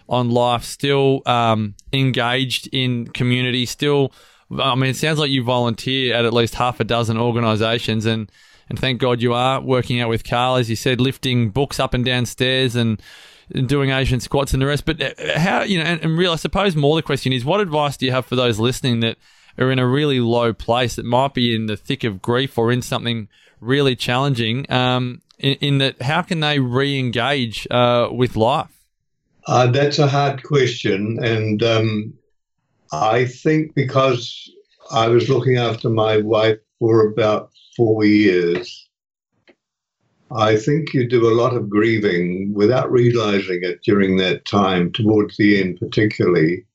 on 0.10 0.32
life, 0.32 0.64
still 0.64 1.22
um, 1.28 1.76
engaged 1.92 2.70
in 2.74 3.06
community, 3.10 3.68
still? 3.68 4.12
I 4.60 4.74
mean, 4.74 4.90
it 4.90 4.96
sounds 4.96 5.20
like 5.20 5.30
you 5.30 5.44
volunteer 5.44 6.16
at 6.16 6.26
at 6.26 6.34
least 6.34 6.56
half 6.56 6.80
a 6.80 6.84
dozen 6.84 7.18
organisations, 7.18 8.08
and 8.08 8.32
and 8.70 8.80
thank 8.80 9.00
God 9.00 9.22
you 9.22 9.34
are 9.34 9.62
working 9.62 10.02
out 10.02 10.10
with 10.10 10.24
Carl, 10.24 10.56
as 10.56 10.72
you 10.72 10.76
said, 10.76 11.00
lifting 11.00 11.52
books 11.52 11.80
up 11.80 11.94
and 11.94 12.04
down 12.04 12.26
stairs 12.26 12.76
and 12.76 13.00
doing 13.54 13.92
Asian 13.92 14.20
squats 14.20 14.54
and 14.54 14.62
the 14.62 14.66
rest. 14.66 14.86
But 14.86 15.02
uh, 15.02 15.40
how, 15.40 15.62
you 15.62 15.78
know, 15.78 15.86
and, 15.86 16.02
and 16.02 16.18
real, 16.18 16.32
I 16.32 16.38
suppose 16.38 16.76
more 16.76 16.96
the 16.96 17.02
question 17.02 17.34
is, 17.34 17.46
what 17.46 17.60
advice 17.60 17.98
do 17.98 18.06
you 18.06 18.12
have 18.12 18.26
for 18.26 18.36
those 18.36 18.60
listening 18.60 19.00
that 19.02 19.18
are 19.58 19.72
in 19.72 19.80
a 19.80 19.88
really 19.88 20.20
low 20.20 20.54
place 20.54 20.96
that 20.96 21.06
might 21.06 21.34
be 21.34 21.56
in 21.56 21.68
the 21.68 21.78
thick 21.78 22.04
of 22.04 22.22
grief 22.22 22.58
or 22.58 22.72
in 22.72 22.82
something 22.82 23.28
really 23.60 23.96
challenging? 23.96 24.70
Um, 24.72 25.22
in, 25.38 25.54
in, 25.56 25.78
that, 25.80 26.02
how 26.02 26.22
can 26.22 26.40
they 26.40 26.60
re-engage 26.60 27.68
uh, 27.70 28.10
with 28.12 28.36
life? 28.36 28.70
Uh, 29.46 29.68
that's 29.68 30.00
a 30.00 30.08
hard 30.08 30.42
question, 30.44 31.20
and 31.22 31.62
um, 31.64 32.14
I 32.94 33.26
think 33.26 33.76
because 33.76 34.50
I 34.92 35.10
was 35.10 35.28
looking 35.28 35.58
after 35.58 35.90
my 35.90 36.18
wife 36.18 36.60
for 36.80 37.08
about 37.08 37.52
four 37.76 38.06
years, 38.06 38.88
I 40.32 40.56
think 40.58 40.94
you 40.94 41.08
do 41.08 41.28
a 41.28 41.36
lot 41.36 41.56
of 41.56 41.70
grieving 41.70 42.54
without 42.54 42.92
realizing 42.92 43.60
it 43.62 43.82
during 43.84 44.18
that 44.18 44.46
time, 44.46 44.92
towards 44.92 45.38
the 45.38 45.62
end, 45.62 45.80
particularly, 45.80 46.66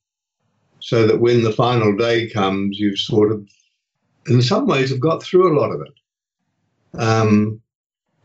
so 0.79 1.05
that 1.05 1.19
when 1.19 1.43
the 1.43 1.51
final 1.51 1.95
day 1.95 2.29
comes, 2.29 2.79
you've 2.79 2.99
sort 2.99 3.31
of, 3.31 3.47
in 4.27 4.41
some 4.41 4.65
ways, 4.65 4.91
have 4.91 5.01
got 5.01 5.21
through 5.21 5.51
a 5.51 5.57
lot 5.59 5.71
of 5.71 5.81
it. 5.81 6.99
Um, 6.99 7.61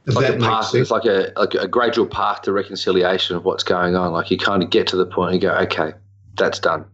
it's 0.06 0.16
like, 0.16 0.34
a 0.34 0.38
path, 0.38 0.74
it's 0.74 0.90
like 0.90 1.06
a 1.06 1.32
like 1.36 1.54
a 1.54 1.66
gradual 1.66 2.06
path 2.06 2.42
to 2.42 2.52
reconciliation 2.52 3.36
of 3.36 3.44
what's 3.44 3.64
going 3.64 3.96
on. 3.96 4.12
Like 4.12 4.30
you 4.30 4.36
kind 4.36 4.62
of 4.62 4.70
get 4.70 4.86
to 4.88 4.96
the 4.96 5.06
point 5.06 5.32
and 5.32 5.40
go, 5.40 5.50
okay, 5.50 5.92
that's 6.36 6.58
done. 6.58 6.84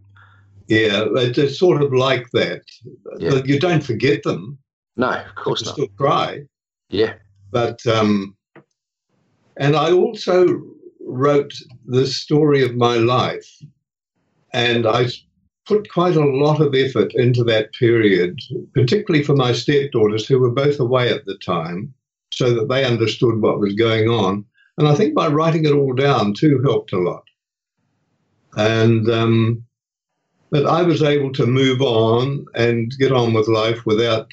Yeah, 0.67 1.05
it's 1.15 1.59
sort 1.59 1.81
of 1.81 1.93
like 1.93 2.31
that. 2.31 2.61
Yeah. 3.19 3.41
You 3.43 3.59
don't 3.59 3.83
forget 3.83 4.23
them. 4.23 4.57
No, 4.95 5.09
of 5.09 5.35
course 5.35 5.65
not. 5.65 5.73
Still 5.73 5.87
cry. 5.89 6.43
Yeah. 6.89 7.15
But 7.51 7.85
um, 7.85 8.35
And 9.57 9.75
I 9.75 9.91
also 9.91 10.61
wrote 11.05 11.53
the 11.85 12.07
story 12.07 12.63
of 12.63 12.75
my 12.75 12.95
life. 12.95 13.61
And 14.53 14.87
I 14.87 15.07
put 15.65 15.91
quite 15.91 16.15
a 16.15 16.25
lot 16.25 16.59
of 16.61 16.73
effort 16.75 17.13
into 17.15 17.43
that 17.45 17.71
period, 17.73 18.39
particularly 18.73 19.23
for 19.23 19.35
my 19.35 19.53
stepdaughters 19.53 20.27
who 20.27 20.39
were 20.39 20.51
both 20.51 20.79
away 20.79 21.09
at 21.09 21.25
the 21.25 21.37
time, 21.37 21.93
so 22.33 22.53
that 22.55 22.69
they 22.69 22.85
understood 22.85 23.41
what 23.41 23.59
was 23.59 23.73
going 23.73 24.09
on. 24.09 24.45
And 24.77 24.87
I 24.87 24.95
think 24.95 25.13
by 25.13 25.27
writing 25.27 25.65
it 25.65 25.73
all 25.73 25.93
down 25.93 26.33
too 26.33 26.61
helped 26.63 26.93
a 26.93 26.97
lot. 26.99 27.23
And 28.57 29.09
um, 29.09 29.63
but 30.49 30.65
I 30.65 30.81
was 30.81 31.01
able 31.01 31.31
to 31.33 31.45
move 31.45 31.81
on 31.81 32.45
and 32.55 32.91
get 32.97 33.13
on 33.13 33.33
with 33.33 33.47
life 33.47 33.85
without 33.85 34.31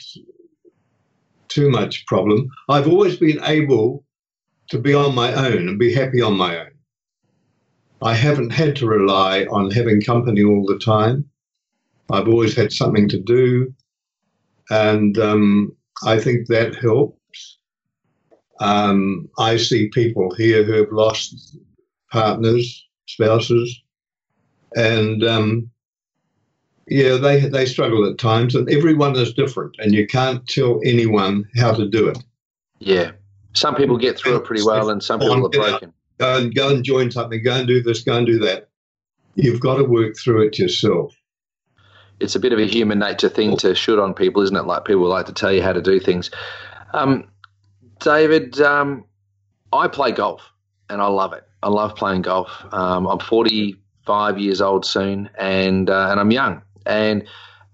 too 1.49 1.71
much 1.71 2.07
problem. 2.07 2.49
I've 2.69 2.89
always 2.89 3.17
been 3.17 3.41
able 3.45 4.05
to 4.71 4.79
be 4.79 4.95
on 4.95 5.15
my 5.15 5.33
own 5.33 5.69
and 5.69 5.79
be 5.79 5.93
happy 5.93 6.21
on 6.21 6.37
my 6.37 6.59
own. 6.59 6.71
I 8.03 8.15
haven't 8.15 8.51
had 8.51 8.77
to 8.77 8.87
rely 8.87 9.45
on 9.47 9.71
having 9.71 10.01
company 10.01 10.45
all 10.45 10.65
the 10.67 10.79
time. 10.79 11.29
I've 12.11 12.29
always 12.29 12.57
had 12.57 12.73
something 12.73 13.09
to 13.09 13.19
do, 13.19 13.75
and 14.71 15.19
um, 15.19 15.77
I 16.05 16.19
think 16.19 16.47
that 16.47 16.77
helps. 16.77 17.59
Um, 18.61 19.29
I 19.39 19.57
see 19.57 19.89
people 19.89 20.35
here 20.35 20.65
who 20.65 20.73
have 20.73 20.93
lost 20.93 21.57
partners, 22.11 22.87
spouses, 23.07 23.83
and 24.77 25.23
um, 25.25 25.71
yeah, 26.91 27.17
they 27.17 27.41
they 27.49 27.67
struggle 27.67 28.09
at 28.09 28.19
times, 28.19 28.55
and 28.55 28.69
everyone 28.71 29.17
is 29.17 29.33
different, 29.35 29.77
and 29.79 29.93
you 29.93 30.07
can't 30.07 30.47
tell 30.47 30.81
anyone 30.85 31.49
how 31.57 31.73
to 31.73 31.89
do 31.89 32.09
it. 32.09 32.19
Yeah, 32.79 33.13
some 33.53 33.75
people 33.75 33.97
get 33.97 34.19
through 34.19 34.37
it 34.37 34.45
pretty 34.45 34.63
well, 34.63 34.91
and 34.91 35.03
some 35.03 35.21
people 35.21 35.47
are 35.47 35.51
broken. 35.51 35.93
Go 36.19 36.37
and 36.37 36.55
go 36.55 36.71
and 36.71 36.85
join 36.85 37.11
something. 37.11 37.43
Go 37.43 37.55
and 37.55 37.67
do 37.67 37.83
this. 37.83 38.03
Go 38.03 38.17
and 38.17 38.27
do 38.27 38.39
that. 38.41 38.69
You've 39.35 39.61
got 39.61 39.77
to 39.77 39.85
work 39.85 40.17
through 40.17 40.47
it 40.47 40.59
yourself. 40.59 41.15
It's 42.21 42.35
a 42.35 42.41
bit 42.41 42.53
of 42.53 42.59
a 42.59 42.67
human 42.67 42.99
nature 42.99 43.29
thing 43.29 43.57
to 43.59 43.75
shoot 43.75 44.01
on 44.01 44.15
people, 44.15 44.43
isn't 44.43 44.57
it? 44.57 44.65
Like 44.65 44.85
people 44.85 45.07
like 45.07 45.27
to 45.27 45.33
tell 45.33 45.53
you 45.53 45.63
how 45.63 45.73
to 45.73 45.83
do 45.83 46.01
things. 46.01 46.31
Um, 46.93 47.29
David, 48.01 48.61
um, 48.61 49.05
I 49.73 49.87
play 49.89 50.13
golf, 50.13 50.43
and 50.89 51.01
I 51.01 51.07
love 51.07 51.33
it. 51.33 51.45
I 51.63 51.69
love 51.69 51.95
playing 51.97 52.23
golf. 52.23 52.51
Um, 52.73 53.07
I'm 53.07 53.19
45 53.19 54.39
years 54.39 54.61
old 54.61 54.85
soon, 54.85 55.31
and 55.39 55.89
uh, 55.89 56.09
and 56.11 56.21
I'm 56.21 56.31
young, 56.31 56.63
and 56.89 57.25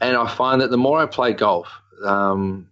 and 0.01 0.17
I 0.17 0.29
find 0.29 0.61
that 0.61 0.71
the 0.71 0.77
more 0.77 0.99
I 0.99 1.07
play 1.07 1.33
golf, 1.33 1.69
um, 2.05 2.69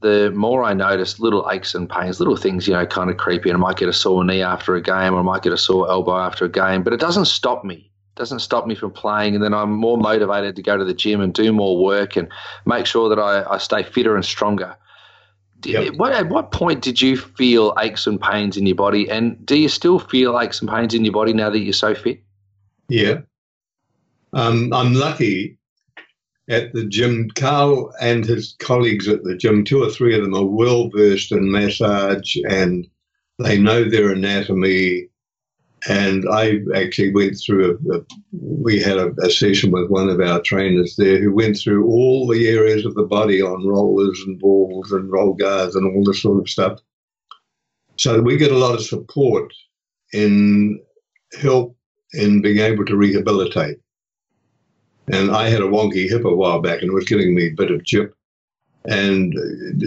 the 0.00 0.30
more 0.34 0.62
I 0.62 0.72
notice 0.72 1.18
little 1.18 1.48
aches 1.50 1.74
and 1.74 1.90
pains, 1.90 2.20
little 2.20 2.36
things, 2.36 2.66
you 2.66 2.72
know, 2.72 2.86
kind 2.86 3.10
of 3.10 3.16
creep 3.16 3.44
in. 3.44 3.54
I 3.54 3.58
might 3.58 3.76
get 3.76 3.88
a 3.88 3.92
sore 3.92 4.24
knee 4.24 4.40
after 4.40 4.76
a 4.76 4.82
game, 4.82 5.14
or 5.14 5.18
I 5.18 5.22
might 5.22 5.42
get 5.42 5.52
a 5.52 5.58
sore 5.58 5.90
elbow 5.90 6.16
after 6.16 6.44
a 6.44 6.48
game, 6.48 6.82
but 6.82 6.92
it 6.92 7.00
doesn't 7.00 7.26
stop 7.26 7.64
me. 7.64 7.90
It 8.14 8.16
doesn't 8.16 8.38
stop 8.38 8.66
me 8.66 8.74
from 8.74 8.92
playing, 8.92 9.34
and 9.34 9.44
then 9.44 9.52
I'm 9.52 9.72
more 9.72 9.98
motivated 9.98 10.56
to 10.56 10.62
go 10.62 10.76
to 10.76 10.84
the 10.84 10.94
gym 10.94 11.20
and 11.20 11.34
do 11.34 11.52
more 11.52 11.82
work 11.82 12.16
and 12.16 12.28
make 12.66 12.86
sure 12.86 13.08
that 13.08 13.18
I, 13.18 13.44
I 13.50 13.58
stay 13.58 13.82
fitter 13.82 14.14
and 14.14 14.24
stronger. 14.24 14.76
Yep. 15.62 15.94
What, 15.96 16.12
at 16.12 16.30
what 16.30 16.52
point 16.52 16.80
did 16.80 17.02
you 17.02 17.18
feel 17.18 17.74
aches 17.78 18.06
and 18.06 18.18
pains 18.18 18.56
in 18.56 18.64
your 18.64 18.76
body, 18.76 19.10
and 19.10 19.44
do 19.44 19.58
you 19.58 19.68
still 19.68 19.98
feel 19.98 20.38
aches 20.38 20.60
and 20.60 20.70
pains 20.70 20.94
in 20.94 21.04
your 21.04 21.12
body 21.12 21.34
now 21.34 21.50
that 21.50 21.58
you're 21.58 21.72
so 21.74 21.94
fit? 21.94 22.22
Yeah, 22.88 23.20
um, 24.32 24.72
I'm 24.72 24.94
lucky 24.94 25.58
at 26.50 26.72
the 26.74 26.84
gym. 26.84 27.30
Carl 27.36 27.94
and 28.00 28.26
his 28.26 28.56
colleagues 28.58 29.08
at 29.08 29.24
the 29.24 29.36
gym, 29.36 29.64
two 29.64 29.82
or 29.82 29.88
three 29.88 30.14
of 30.14 30.22
them 30.22 30.34
are 30.34 30.44
well 30.44 30.90
versed 30.90 31.32
in 31.32 31.50
massage 31.50 32.36
and 32.48 32.86
they 33.38 33.56
know 33.56 33.88
their 33.88 34.10
anatomy. 34.10 35.08
And 35.88 36.28
I 36.30 36.58
actually 36.74 37.14
went 37.14 37.40
through 37.40 37.78
a, 37.90 37.96
a 37.96 38.00
we 38.32 38.82
had 38.82 38.98
a, 38.98 39.12
a, 39.22 39.30
session 39.30 39.70
with 39.70 39.88
one 39.88 40.10
of 40.10 40.20
our 40.20 40.42
trainers 40.42 40.94
there 40.96 41.18
who 41.18 41.32
went 41.32 41.56
through 41.56 41.86
all 41.86 42.28
the 42.28 42.48
areas 42.48 42.84
of 42.84 42.94
the 42.94 43.04
body 43.04 43.40
on 43.40 43.66
rollers 43.66 44.20
and 44.26 44.38
balls 44.38 44.92
and 44.92 45.10
roll 45.10 45.32
guards 45.32 45.76
and 45.76 45.86
all 45.86 46.04
this 46.04 46.20
sort 46.20 46.38
of 46.38 46.50
stuff. 46.50 46.80
So 47.96 48.20
we 48.20 48.36
get 48.36 48.52
a 48.52 48.58
lot 48.58 48.74
of 48.74 48.84
support 48.84 49.54
in 50.12 50.82
help 51.40 51.76
in 52.12 52.42
being 52.42 52.58
able 52.58 52.84
to 52.84 52.96
rehabilitate. 52.96 53.78
And 55.12 55.30
I 55.30 55.48
had 55.48 55.60
a 55.60 55.68
wonky 55.68 56.08
hip 56.08 56.24
a 56.24 56.34
while 56.34 56.60
back 56.60 56.80
and 56.80 56.90
it 56.90 56.94
was 56.94 57.04
giving 57.04 57.34
me 57.34 57.48
a 57.48 57.54
bit 57.54 57.70
of 57.70 57.84
chip. 57.84 58.14
And 58.86 59.34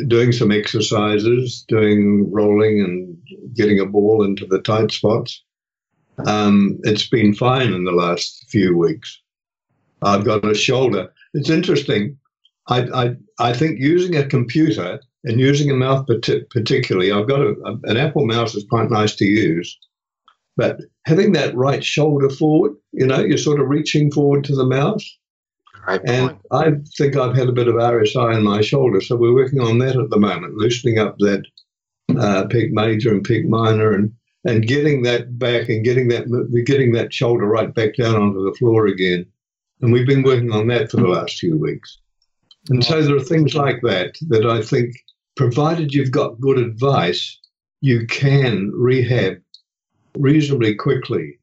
doing 0.07 0.31
some 0.31 0.51
exercises, 0.51 1.65
doing 1.67 2.31
rolling 2.31 2.81
and 2.81 3.17
getting 3.55 3.79
a 3.79 3.87
ball 3.87 4.23
into 4.23 4.45
the 4.45 4.61
tight 4.61 4.91
spots. 4.91 5.43
Um, 6.27 6.79
it's 6.83 7.09
been 7.09 7.33
fine 7.33 7.73
in 7.73 7.85
the 7.85 7.91
last 7.91 8.45
few 8.49 8.77
weeks. 8.77 9.19
I've 10.03 10.25
got 10.25 10.45
a 10.45 10.53
shoulder. 10.53 11.11
It's 11.33 11.49
interesting. 11.49 12.17
I, 12.67 12.81
I, 12.93 13.15
I 13.39 13.53
think 13.53 13.79
using 13.79 14.15
a 14.15 14.27
computer 14.27 14.99
and 15.23 15.39
using 15.39 15.71
a 15.71 15.75
mouse 15.75 16.05
particularly, 16.05 17.11
I've 17.11 17.27
got 17.27 17.41
a, 17.41 17.55
an 17.85 17.97
Apple 17.97 18.27
mouse 18.27 18.53
is 18.55 18.65
quite 18.69 18.91
nice 18.91 19.15
to 19.15 19.25
use, 19.25 19.77
but 20.55 20.79
having 21.05 21.31
that 21.33 21.55
right 21.55 21.83
shoulder 21.83 22.29
forward, 22.29 22.73
you 22.91 23.05
know, 23.05 23.19
you're 23.19 23.37
sort 23.37 23.59
of 23.59 23.69
reaching 23.69 24.11
forward 24.11 24.43
to 24.45 24.55
the 24.55 24.65
mouse. 24.65 25.17
Right 25.87 26.01
and 26.05 26.37
I 26.51 26.71
think 26.97 27.17
I've 27.17 27.35
had 27.35 27.49
a 27.49 27.53
bit 27.53 27.67
of 27.67 27.75
RSI 27.75 28.37
in 28.37 28.43
my 28.43 28.61
shoulder, 28.61 29.01
so 29.01 29.17
we're 29.17 29.33
working 29.33 29.59
on 29.59 29.79
that 29.79 29.97
at 29.97 30.09
the 30.09 30.19
moment, 30.19 30.55
loosening 30.55 30.97
up 30.97 31.17
that 31.19 31.43
uh, 32.11 32.45
pec 32.45 32.71
major 32.71 33.11
and 33.11 33.27
pec 33.27 33.45
minor, 33.45 33.91
and 33.93 34.13
and 34.45 34.67
getting 34.67 35.03
that 35.03 35.37
back 35.37 35.67
and 35.67 35.83
getting 35.83 36.07
that 36.09 36.63
getting 36.65 36.93
that 36.93 37.13
shoulder 37.13 37.45
right 37.45 37.73
back 37.73 37.95
down 37.95 38.15
onto 38.15 38.45
the 38.45 38.55
floor 38.55 38.87
again. 38.87 39.25
And 39.81 39.91
we've 39.91 40.07
been 40.07 40.23
working 40.23 40.51
on 40.51 40.67
that 40.67 40.89
for 40.89 40.97
the 40.97 41.07
last 41.07 41.39
few 41.39 41.57
weeks. 41.57 41.97
And 42.69 42.83
so 42.83 43.01
there 43.01 43.17
are 43.17 43.21
things 43.21 43.55
like 43.55 43.81
that 43.81 44.15
that 44.29 44.45
I 44.45 44.61
think, 44.61 44.95
provided 45.35 45.93
you've 45.93 46.11
got 46.11 46.39
good 46.39 46.57
advice, 46.57 47.39
you 47.81 48.07
can 48.07 48.71
rehab 48.73 49.42
reasonably 50.17 50.75
quickly, 50.75 51.39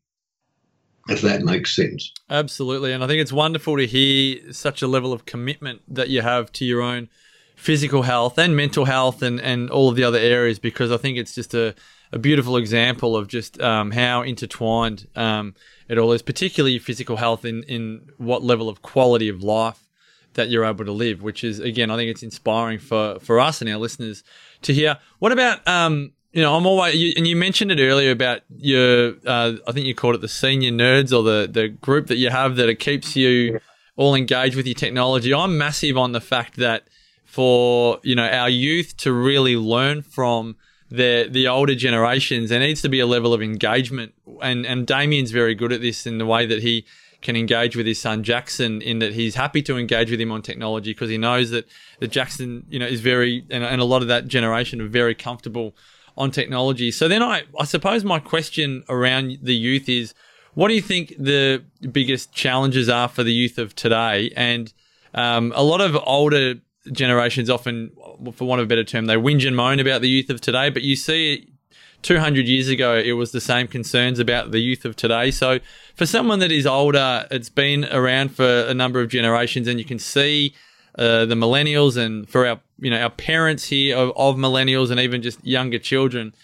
if 1.09 1.23
that 1.23 1.43
makes 1.43 1.75
sense. 1.75 2.13
Absolutely. 2.29 2.93
And 2.93 3.03
I 3.03 3.07
think 3.07 3.21
it's 3.21 3.33
wonderful 3.33 3.77
to 3.77 3.87
hear 3.87 4.53
such 4.53 4.83
a 4.83 4.87
level 4.87 5.13
of 5.13 5.27
commitment 5.27 5.83
that 5.89 6.09
you 6.09 6.23
have 6.23 6.53
to 6.53 6.65
your 6.65 6.83
own 6.83 7.09
physical 7.57 8.03
health 8.03 8.39
and 8.39 8.57
mental 8.57 8.87
health 8.87 9.23
and, 9.23 9.39
and 9.41 9.69
all 9.71 9.91
of 9.91 9.97
the 9.97 10.05
other 10.05 10.19
areas 10.19 10.59
because 10.59 10.91
I 10.91 10.97
think 10.97 11.19
it's 11.19 11.35
just 11.35 11.53
a, 11.53 11.75
a 12.11 12.19
beautiful 12.19 12.57
example 12.57 13.17
of 13.17 13.29
just 13.29 13.61
um, 13.61 13.91
how 13.91 14.23
intertwined 14.23 15.07
um, 15.15 15.55
it 15.87 15.99
all 15.99 16.13
is, 16.13 16.23
particularly 16.23 16.79
physical 16.79 17.17
health 17.17 17.45
in, 17.45 17.63
in 17.65 18.09
what 18.17 18.43
level 18.43 18.69
of 18.69 18.81
quality 18.81 19.29
of 19.29 19.43
life 19.43 19.87
that 20.35 20.49
you're 20.49 20.65
able 20.65 20.85
to 20.85 20.93
live, 20.93 21.23
which 21.23 21.45
is, 21.45 21.59
again, 21.59 21.91
I 21.91 21.97
think 21.97 22.11
it's 22.11 22.23
inspiring 22.23 22.79
for, 22.79 23.19
for 23.21 23.41
us 23.41 23.61
and 23.61 23.69
our 23.69 23.77
listeners 23.77 24.23
to 24.63 24.73
hear. 24.73 24.99
What 25.19 25.33
about 25.33 25.67
um, 25.69 26.13
you 26.33 26.43
know, 26.43 26.57
I'm 26.57 26.67
always, 26.67 26.95
you, 26.95 27.13
and 27.17 27.27
you 27.27 27.35
mentioned 27.35 27.73
it 27.73 27.81
earlier 27.81 28.13
about 28.13 28.43
your, 28.57 29.15
uh, 29.27 29.55
I 29.67 29.73
think 29.73 29.87
you 29.87 29.95
called 29.95 30.15
it 30.15 30.21
the 30.21 30.29
senior 30.29 30.71
nerds 30.71 31.17
or 31.17 31.23
the, 31.23 31.49
the 31.51 31.69
group 31.69 32.07
that 32.07 32.17
you 32.17 32.31
have 32.31 32.57
that 32.57 32.69
it 32.69 32.77
keeps 32.77 33.17
you 33.17 33.61
all 33.97 34.15
engaged 34.15 34.55
with 34.55 34.67
your 34.67 34.75
technology. 34.75 35.35
I'm 35.35 35.59
massive 35.59 35.97
on 35.97 36.13
the 36.13 36.21
fact 36.21 36.57
that 36.57 36.85
for, 37.25 37.99
you 38.03 38.15
know, 38.15 38.27
our 38.27 38.49
youth 38.49 38.97
to 38.99 39.13
really 39.13 39.57
learn 39.57 40.03
from 40.03 40.57
the, 40.89 41.29
the 41.29 41.49
older 41.49 41.75
generations, 41.75 42.51
there 42.51 42.61
needs 42.61 42.83
to 42.83 42.89
be 42.89 43.01
a 43.01 43.07
level 43.07 43.35
of 43.35 43.43
engagement. 43.43 44.15
And, 44.41 44.65
and 44.65 44.87
Damian's 44.87 45.33
very 45.33 45.57
good 45.57 45.73
at 45.73 45.81
this 45.81 46.07
in 46.07 46.19
the 46.19 46.27
way 46.27 46.47
that 46.47 46.63
he 46.63 46.87
can 47.23 47.37
engage 47.37 47.77
with 47.77 47.87
his 47.87 48.01
son 48.01 48.23
Jackson 48.23 48.81
in 48.81 49.01
that 49.01 49.13
he's 49.13 49.35
happy 49.35 49.63
to 49.63 49.77
engage 49.77 50.11
with 50.11 50.21
him 50.21 50.33
on 50.33 50.43
technology 50.43 50.93
because 50.93 51.11
he 51.11 51.19
knows 51.19 51.51
that, 51.51 51.67
that 51.99 52.09
Jackson, 52.09 52.65
you 52.71 52.79
know, 52.79 52.87
is 52.87 53.01
very, 53.01 53.45
and, 53.51 53.63
and 53.63 53.81
a 53.81 53.85
lot 53.85 54.01
of 54.01 54.09
that 54.09 54.27
generation 54.27 54.81
are 54.81 54.89
very 54.89 55.15
comfortable 55.15 55.75
on 56.21 56.31
technology. 56.31 56.91
So 56.91 57.09
then 57.09 57.23
I, 57.23 57.45
I 57.59 57.65
suppose 57.65 58.05
my 58.05 58.19
question 58.19 58.85
around 58.91 59.39
the 59.43 59.55
youth 59.55 59.89
is, 59.89 60.15
what 60.53 60.69
do 60.69 60.75
you 60.75 60.83
think 60.83 61.15
the 61.19 61.65
biggest 61.91 62.33
challenges 62.33 62.89
are 62.91 63.09
for 63.09 63.23
the 63.23 63.33
youth 63.33 63.57
of 63.57 63.75
today? 63.75 64.31
And 64.37 64.73
um, 65.15 65.53
a 65.57 65.65
lot 65.65 65.81
of 65.81 65.97
older 66.05 66.57
generations 66.93 67.49
often, 67.49 67.91
for 68.35 68.47
want 68.47 68.61
of 68.61 68.67
a 68.67 68.69
better 68.69 68.85
term, 68.85 69.07
they 69.07 69.15
whinge 69.15 69.47
and 69.47 69.57
moan 69.57 69.81
about 69.81 70.03
the 70.03 70.09
youth 70.09 70.29
of 70.29 70.43
today. 70.43 70.69
But 70.69 70.83
you 70.83 70.95
see, 70.95 71.49
200 72.03 72.47
years 72.47 72.69
ago, 72.69 72.97
it 72.97 73.13
was 73.13 73.33
the 73.33 73.41
same 73.41 73.67
concerns 73.67 74.19
about 74.19 74.51
the 74.51 74.61
youth 74.61 74.85
of 74.85 74.97
today. 74.97 75.31
So 75.31 75.61
for 75.95 76.05
someone 76.05 76.39
that 76.41 76.53
is 76.53 76.67
older, 76.67 77.27
it's 77.31 77.49
been 77.49 77.87
around 77.87 78.37
for 78.37 78.65
a 78.69 78.75
number 78.75 79.01
of 79.01 79.09
generations, 79.09 79.67
and 79.69 79.79
you 79.79 79.87
can 79.87 79.99
see 79.99 80.55
uh, 80.99 81.25
the 81.25 81.35
millennials 81.35 81.97
and 81.97 82.29
for 82.29 82.47
our 82.47 82.61
you 82.81 82.91
know 82.91 83.01
our 83.01 83.11
parents 83.11 83.67
here 83.67 83.97
of, 83.97 84.13
of 84.17 84.37
millennials 84.37 84.91
and 84.91 85.01
even 85.01 85.23
just 85.23 85.45
younger 85.45 85.79
children 85.79 86.35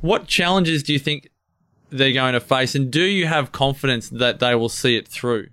what 0.00 0.26
challenges 0.26 0.82
do 0.82 0.92
you 0.92 0.98
think 0.98 1.30
they're 1.90 2.12
going 2.12 2.34
to 2.34 2.40
face 2.40 2.74
and 2.74 2.90
do 2.90 3.02
you 3.02 3.26
have 3.26 3.52
confidence 3.52 4.08
that 4.10 4.38
they 4.40 4.54
will 4.54 4.68
see 4.68 4.96
it 4.96 5.08
through 5.08 5.48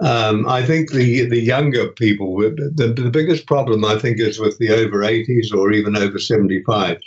um, 0.00 0.48
I 0.48 0.64
think 0.64 0.90
the 0.90 1.26
the 1.26 1.40
younger 1.40 1.88
people, 1.88 2.38
the, 2.38 2.94
the 2.96 3.10
biggest 3.10 3.46
problem 3.46 3.84
I 3.84 3.98
think 3.98 4.18
is 4.18 4.38
with 4.38 4.56
the 4.56 4.70
over 4.70 5.00
80s 5.00 5.52
or 5.52 5.70
even 5.72 5.96
over 5.96 6.18
75. 6.18 6.98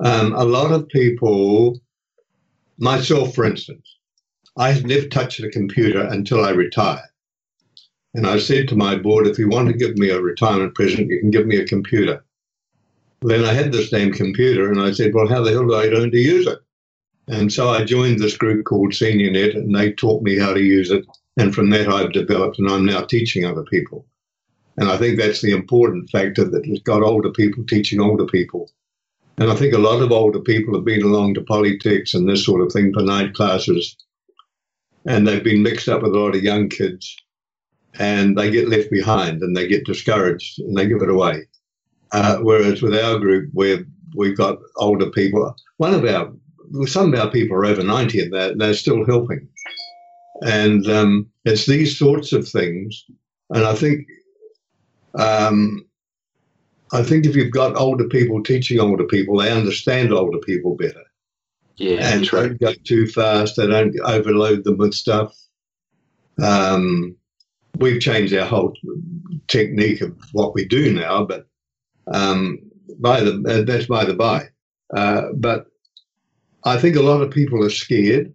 um, 0.00 0.32
a 0.32 0.44
lot 0.44 0.72
of 0.72 0.88
people, 0.88 1.78
myself 2.78 3.34
for 3.34 3.44
instance, 3.44 3.86
I 4.56 4.72
have 4.72 4.86
never 4.86 5.06
touched 5.08 5.40
a 5.40 5.50
computer 5.50 6.00
until 6.00 6.42
I 6.44 6.50
retired. 6.50 7.13
And 8.14 8.26
I 8.26 8.38
said 8.38 8.68
to 8.68 8.76
my 8.76 8.96
board, 8.96 9.26
if 9.26 9.38
you 9.38 9.48
want 9.48 9.68
to 9.68 9.74
give 9.74 9.98
me 9.98 10.08
a 10.10 10.20
retirement 10.20 10.74
present, 10.74 11.08
you 11.08 11.18
can 11.20 11.30
give 11.30 11.46
me 11.46 11.56
a 11.56 11.66
computer. 11.66 12.24
Then 13.22 13.44
I 13.44 13.52
had 13.52 13.72
this 13.72 13.90
same 13.90 14.12
computer, 14.12 14.70
and 14.70 14.80
I 14.80 14.92
said, 14.92 15.14
well, 15.14 15.28
how 15.28 15.42
the 15.42 15.50
hell 15.50 15.66
do 15.66 15.74
I 15.74 15.86
learn 15.86 16.10
to 16.10 16.18
use 16.18 16.46
it? 16.46 16.58
And 17.26 17.52
so 17.52 17.70
I 17.70 17.84
joined 17.84 18.18
this 18.18 18.36
group 18.36 18.66
called 18.66 18.92
SeniorNet, 18.92 19.56
and 19.56 19.74
they 19.74 19.92
taught 19.92 20.22
me 20.22 20.38
how 20.38 20.52
to 20.52 20.60
use 20.60 20.90
it. 20.90 21.04
And 21.36 21.54
from 21.54 21.70
that, 21.70 21.88
I've 21.88 22.12
developed, 22.12 22.58
and 22.58 22.70
I'm 22.70 22.84
now 22.84 23.00
teaching 23.00 23.44
other 23.44 23.64
people. 23.64 24.06
And 24.76 24.88
I 24.90 24.96
think 24.96 25.18
that's 25.18 25.40
the 25.40 25.52
important 25.52 26.10
factor 26.10 26.44
that 26.44 26.66
it's 26.66 26.82
got 26.82 27.02
older 27.02 27.30
people 27.30 27.64
teaching 27.64 28.00
older 28.00 28.26
people. 28.26 28.70
And 29.38 29.50
I 29.50 29.56
think 29.56 29.74
a 29.74 29.78
lot 29.78 30.02
of 30.02 30.12
older 30.12 30.40
people 30.40 30.74
have 30.74 30.84
been 30.84 31.02
along 31.02 31.34
to 31.34 31.42
politics 31.42 32.14
and 32.14 32.28
this 32.28 32.44
sort 32.44 32.60
of 32.60 32.72
thing 32.72 32.92
for 32.92 33.02
night 33.02 33.34
classes, 33.34 33.96
and 35.06 35.26
they've 35.26 35.42
been 35.42 35.62
mixed 35.62 35.88
up 35.88 36.02
with 36.02 36.14
a 36.14 36.18
lot 36.18 36.36
of 36.36 36.42
young 36.42 36.68
kids, 36.68 37.16
and 37.98 38.36
they 38.36 38.50
get 38.50 38.68
left 38.68 38.90
behind 38.90 39.42
and 39.42 39.56
they 39.56 39.66
get 39.66 39.86
discouraged 39.86 40.58
and 40.58 40.76
they 40.76 40.86
give 40.86 41.02
it 41.02 41.10
away. 41.10 41.46
Uh, 42.12 42.38
whereas 42.38 42.82
with 42.82 42.94
our 42.94 43.18
group, 43.18 43.50
where 43.52 43.84
we've 44.14 44.36
got 44.36 44.58
older 44.76 45.10
people, 45.10 45.54
one 45.78 45.94
of 45.94 46.04
our 46.04 46.32
some 46.86 47.12
of 47.12 47.20
our 47.20 47.30
people 47.30 47.56
are 47.56 47.66
over 47.66 47.82
90 47.82 48.22
and 48.22 48.32
they're, 48.32 48.56
they're 48.56 48.74
still 48.74 49.04
helping. 49.04 49.46
And 50.42 50.88
um, 50.88 51.30
it's 51.44 51.66
these 51.66 51.98
sorts 51.98 52.32
of 52.32 52.48
things. 52.48 53.04
And 53.50 53.64
I 53.64 53.74
think 53.74 54.08
um, 55.18 55.86
I 56.92 57.02
think 57.02 57.26
if 57.26 57.36
you've 57.36 57.52
got 57.52 57.76
older 57.76 58.08
people 58.08 58.42
teaching 58.42 58.80
older 58.80 59.04
people, 59.04 59.38
they 59.38 59.50
understand 59.50 60.12
older 60.12 60.38
people 60.38 60.76
better. 60.76 61.02
Yeah, 61.76 62.14
and 62.14 62.24
don't 62.26 62.60
go 62.60 62.72
too 62.84 63.08
fast. 63.08 63.56
They 63.56 63.66
don't 63.66 63.94
overload 64.04 64.64
them 64.64 64.78
with 64.78 64.94
stuff. 64.94 65.34
Um, 66.42 67.16
we've 67.76 68.00
changed 68.00 68.34
our 68.34 68.46
whole 68.46 68.74
technique 69.48 70.00
of 70.00 70.16
what 70.32 70.54
we 70.54 70.64
do 70.64 70.92
now, 70.92 71.24
but 71.24 71.46
um, 72.08 72.58
by 72.98 73.20
the 73.20 73.64
that's 73.66 73.86
by 73.86 74.04
the 74.04 74.14
by. 74.14 74.48
Uh, 74.94 75.32
but 75.34 75.66
I 76.64 76.78
think 76.78 76.96
a 76.96 77.02
lot 77.02 77.22
of 77.22 77.30
people 77.30 77.64
are 77.64 77.70
scared. 77.70 78.34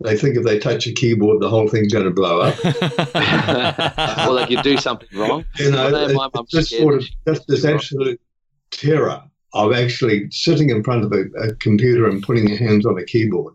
They 0.00 0.16
think 0.16 0.36
if 0.36 0.44
they 0.44 0.58
touch 0.58 0.86
a 0.86 0.92
keyboard, 0.92 1.40
the 1.40 1.48
whole 1.48 1.68
thing's 1.68 1.92
going 1.92 2.04
to 2.04 2.10
blow 2.10 2.40
up. 2.40 2.56
well, 4.18 4.34
they 4.34 4.46
could 4.46 4.64
do 4.64 4.76
something 4.76 5.08
wrong. 5.14 5.44
You 5.56 5.70
know, 5.70 5.90
Well, 5.92 6.30
it's 6.34 6.52
just 6.52 6.70
sort 6.70 6.96
of 6.96 7.08
just 7.26 7.46
this 7.46 7.64
absolute 7.64 8.20
terror 8.70 9.22
of 9.54 9.72
actually 9.72 10.28
sitting 10.30 10.70
in 10.70 10.82
front 10.82 11.04
of 11.04 11.12
a, 11.12 11.22
a 11.38 11.54
computer 11.54 12.08
and 12.08 12.22
putting 12.22 12.48
your 12.48 12.58
hands 12.58 12.84
on 12.84 12.98
a 12.98 13.04
keyboard. 13.04 13.54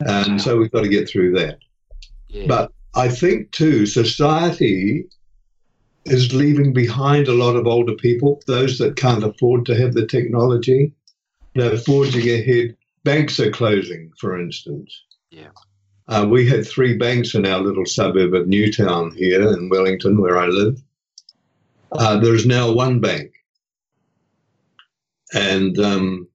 And 0.00 0.42
so 0.42 0.58
we've 0.58 0.72
got 0.72 0.82
to 0.82 0.88
get 0.88 1.08
through 1.08 1.32
that. 1.38 1.58
Yeah. 2.28 2.46
But 2.48 2.72
I 2.96 3.08
think 3.08 3.52
too, 3.52 3.84
society 3.86 5.06
is 6.06 6.32
leaving 6.32 6.72
behind 6.72 7.28
a 7.28 7.34
lot 7.34 7.56
of 7.56 7.66
older 7.66 7.94
people, 7.94 8.40
those 8.46 8.78
that 8.78 8.96
can't 8.96 9.24
afford 9.24 9.66
to 9.66 9.76
have 9.76 9.92
the 9.92 10.06
technology. 10.06 10.92
They're 11.54 11.76
forging 11.76 12.28
ahead. 12.28 12.76
Banks 13.04 13.38
are 13.38 13.50
closing, 13.50 14.12
for 14.18 14.40
instance. 14.40 15.04
Yeah. 15.30 15.50
Uh, 16.08 16.26
we 16.30 16.48
had 16.48 16.66
three 16.66 16.96
banks 16.96 17.34
in 17.34 17.46
our 17.46 17.60
little 17.60 17.84
suburb 17.84 18.34
of 18.34 18.46
Newtown 18.46 19.14
here 19.16 19.42
in 19.52 19.68
Wellington, 19.68 20.20
where 20.20 20.38
I 20.38 20.46
live. 20.46 20.80
Uh, 21.92 22.18
there's 22.18 22.46
now 22.46 22.72
one 22.72 23.00
bank. 23.00 23.32
And 25.34 25.78
um, 25.78 26.25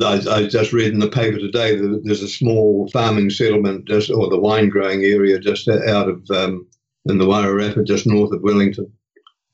I, 0.00 0.20
I 0.30 0.46
just 0.46 0.72
read 0.72 0.92
in 0.92 1.00
the 1.00 1.08
paper 1.08 1.38
today 1.38 1.76
that 1.76 2.00
there's 2.04 2.22
a 2.22 2.28
small 2.28 2.88
farming 2.92 3.30
settlement 3.30 3.86
just, 3.86 4.10
or 4.10 4.28
the 4.30 4.38
wine 4.38 4.68
growing 4.68 5.04
area 5.04 5.38
just 5.38 5.68
out 5.68 6.08
of 6.08 6.30
um, 6.30 6.66
in 7.06 7.18
the 7.18 7.26
Wairarapa, 7.26 7.84
just 7.86 8.06
north 8.06 8.32
of 8.32 8.42
Wellington, 8.42 8.92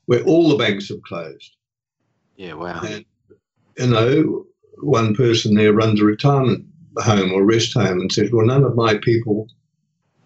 where 0.07 0.23
all 0.23 0.49
the 0.49 0.57
banks 0.57 0.89
have 0.89 1.03
closed. 1.03 1.57
yeah, 2.37 2.55
wow. 2.55 2.81
And, 2.83 3.05
you 3.79 3.87
know, 3.87 4.47
one 4.81 5.15
person 5.15 5.55
there 5.55 5.73
runs 5.73 6.01
a 6.01 6.05
retirement 6.05 6.65
home 6.99 7.33
or 7.33 7.45
rest 7.45 7.75
home 7.75 8.01
and 8.01 8.12
says, 8.12 8.31
"Well, 8.33 8.47
none 8.47 8.65
of 8.65 8.75
my 8.75 8.99
people 8.99 9.49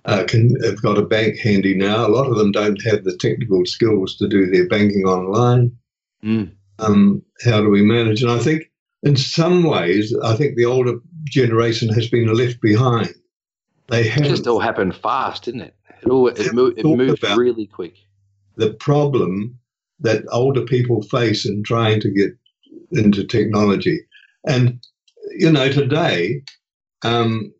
uh, 0.04 0.24
can 0.24 0.54
have 0.62 0.82
got 0.82 0.98
a 0.98 1.06
bank 1.06 1.38
handy 1.38 1.74
now. 1.74 2.06
A 2.06 2.08
lot 2.08 2.28
of 2.28 2.36
them 2.36 2.52
don't 2.52 2.82
have 2.82 3.04
the 3.04 3.16
technical 3.16 3.64
skills 3.66 4.16
to 4.16 4.28
do 4.28 4.46
their 4.46 4.68
banking 4.68 5.04
online. 5.04 5.76
Mm. 6.24 6.52
Um, 6.78 7.22
how 7.44 7.60
do 7.60 7.68
we 7.68 7.82
manage?" 7.82 8.22
And 8.22 8.30
I 8.30 8.38
think, 8.38 8.70
in 9.02 9.16
some 9.16 9.64
ways, 9.64 10.14
I 10.22 10.36
think 10.36 10.56
the 10.56 10.64
older 10.64 10.94
generation 11.24 11.88
has 11.90 12.08
been 12.08 12.32
left 12.32 12.60
behind. 12.60 13.14
They 13.88 14.08
It 14.08 14.24
just 14.24 14.46
all 14.46 14.60
happened 14.60 14.94
fast, 14.94 15.44
didn't 15.44 15.62
it? 15.62 15.74
It 16.02 16.08
all 16.08 16.28
it, 16.28 16.52
mo- 16.54 16.72
it 16.76 16.84
moved 16.84 17.22
really 17.36 17.66
quick. 17.66 17.96
the 18.56 18.74
problem 18.74 19.58
that 20.00 20.24
older 20.30 20.62
people 20.62 21.02
face 21.02 21.46
in 21.46 21.62
trying 21.62 22.00
to 22.00 22.10
get 22.10 22.36
into 22.92 23.24
technology. 23.24 24.00
And, 24.46 24.84
you 25.36 25.50
know, 25.50 25.70
today, 25.70 26.42
um, 27.02 27.52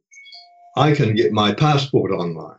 I 0.76 0.92
can 0.92 1.14
get 1.14 1.32
my 1.32 1.52
passport 1.52 2.10
online. 2.10 2.58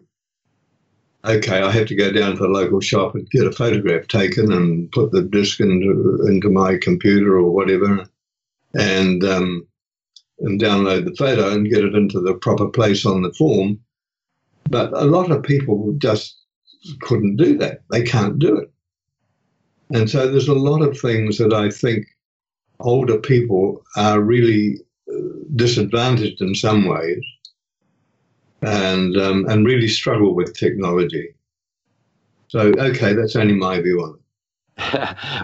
Okay, 1.26 1.62
I 1.62 1.72
have 1.72 1.88
to 1.88 1.96
go 1.96 2.12
down 2.12 2.34
to 2.34 2.38
the 2.38 2.48
local 2.48 2.82
shop 2.82 3.15
and 3.15 3.30
get 3.30 3.48
a 3.48 3.52
photograph 3.52 4.08
taken 4.08 4.52
and 4.52 4.91
put 4.91 5.12
the 5.12 5.22
disc 5.22 5.60
into, 5.60 6.26
into 6.28 6.50
my 6.50 6.78
computer 6.78 7.38
or 7.38 7.50
whatever 7.52 8.08
and, 8.74 9.24
um, 9.24 9.68
and 10.40 10.60
download 10.60 11.06
the 11.06 11.16
photo 11.16 11.52
and 11.52 11.70
get 11.70 11.84
it 11.84 11.96
into 11.96 12.20
the 12.20 12.34
proper 12.34 12.68
place 12.68 13.06
on 13.06 13.22
the 13.22 13.34
form. 13.34 13.80
But 14.70 14.92
a 14.94 15.06
lot 15.06 15.32
of 15.32 15.44
people 15.44 15.94
just 15.98 16.36
couldn't 17.02 17.38
do 17.38 17.58
that. 17.60 17.82
They 17.92 18.04
can't 18.04 18.40
do 18.40 18.58
it. 18.58 18.72
And 19.92 20.10
so 20.10 20.30
there's 20.30 20.48
a 20.48 20.54
lot 20.54 20.82
of 20.82 21.00
things 21.00 21.38
that 21.38 21.54
I 21.54 21.70
think 21.70 22.08
older 22.80 23.20
people 23.20 23.84
are 23.96 24.20
really 24.20 24.80
uh, 25.10 25.18
disadvantaged 25.56 26.42
in 26.42 26.56
some 26.56 26.86
ways 26.86 27.24
and, 28.62 29.16
um, 29.18 29.46
and 29.48 29.66
really 29.66 29.88
struggle 29.88 30.34
with 30.34 30.58
technology. 30.58 31.36
So, 32.48 32.74
okay, 32.78 33.14
that's 33.14 33.36
only 33.36 33.54
my 33.54 33.82
view 33.82 34.02
on 34.02 34.16
it. 34.16 34.23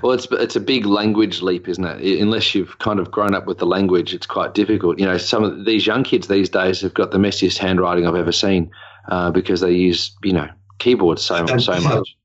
well, 0.02 0.14
it's 0.14 0.28
it's 0.32 0.56
a 0.56 0.60
big 0.60 0.86
language 0.86 1.42
leap, 1.42 1.68
isn't 1.68 1.86
it? 1.86 2.20
Unless 2.20 2.56
you've 2.56 2.80
kind 2.80 3.00
of 3.00 3.12
grown 3.12 3.36
up 3.36 3.46
with 3.46 3.60
the 3.60 3.66
language, 3.66 4.14
it's 4.14 4.26
quite 4.26 4.56
difficult. 4.56 4.98
You 4.98 5.06
know, 5.06 5.18
some 5.18 5.44
of 5.44 5.66
these 5.66 5.86
young 5.86 6.04
kids 6.04 6.28
these 6.28 6.50
days 6.50 6.82
have 6.82 6.96
got 6.96 7.12
the 7.12 7.20
messiest 7.20 7.58
handwriting 7.58 8.08
I've 8.08 8.16
ever 8.16 8.32
seen 8.32 8.72
uh, 9.08 9.30
because 9.30 9.62
they 9.62 9.72
use 9.72 10.16
you 10.24 10.34
know 10.34 10.50
keyboards 10.80 11.22
so 11.22 11.46
so 11.58 11.80
much. 11.82 12.16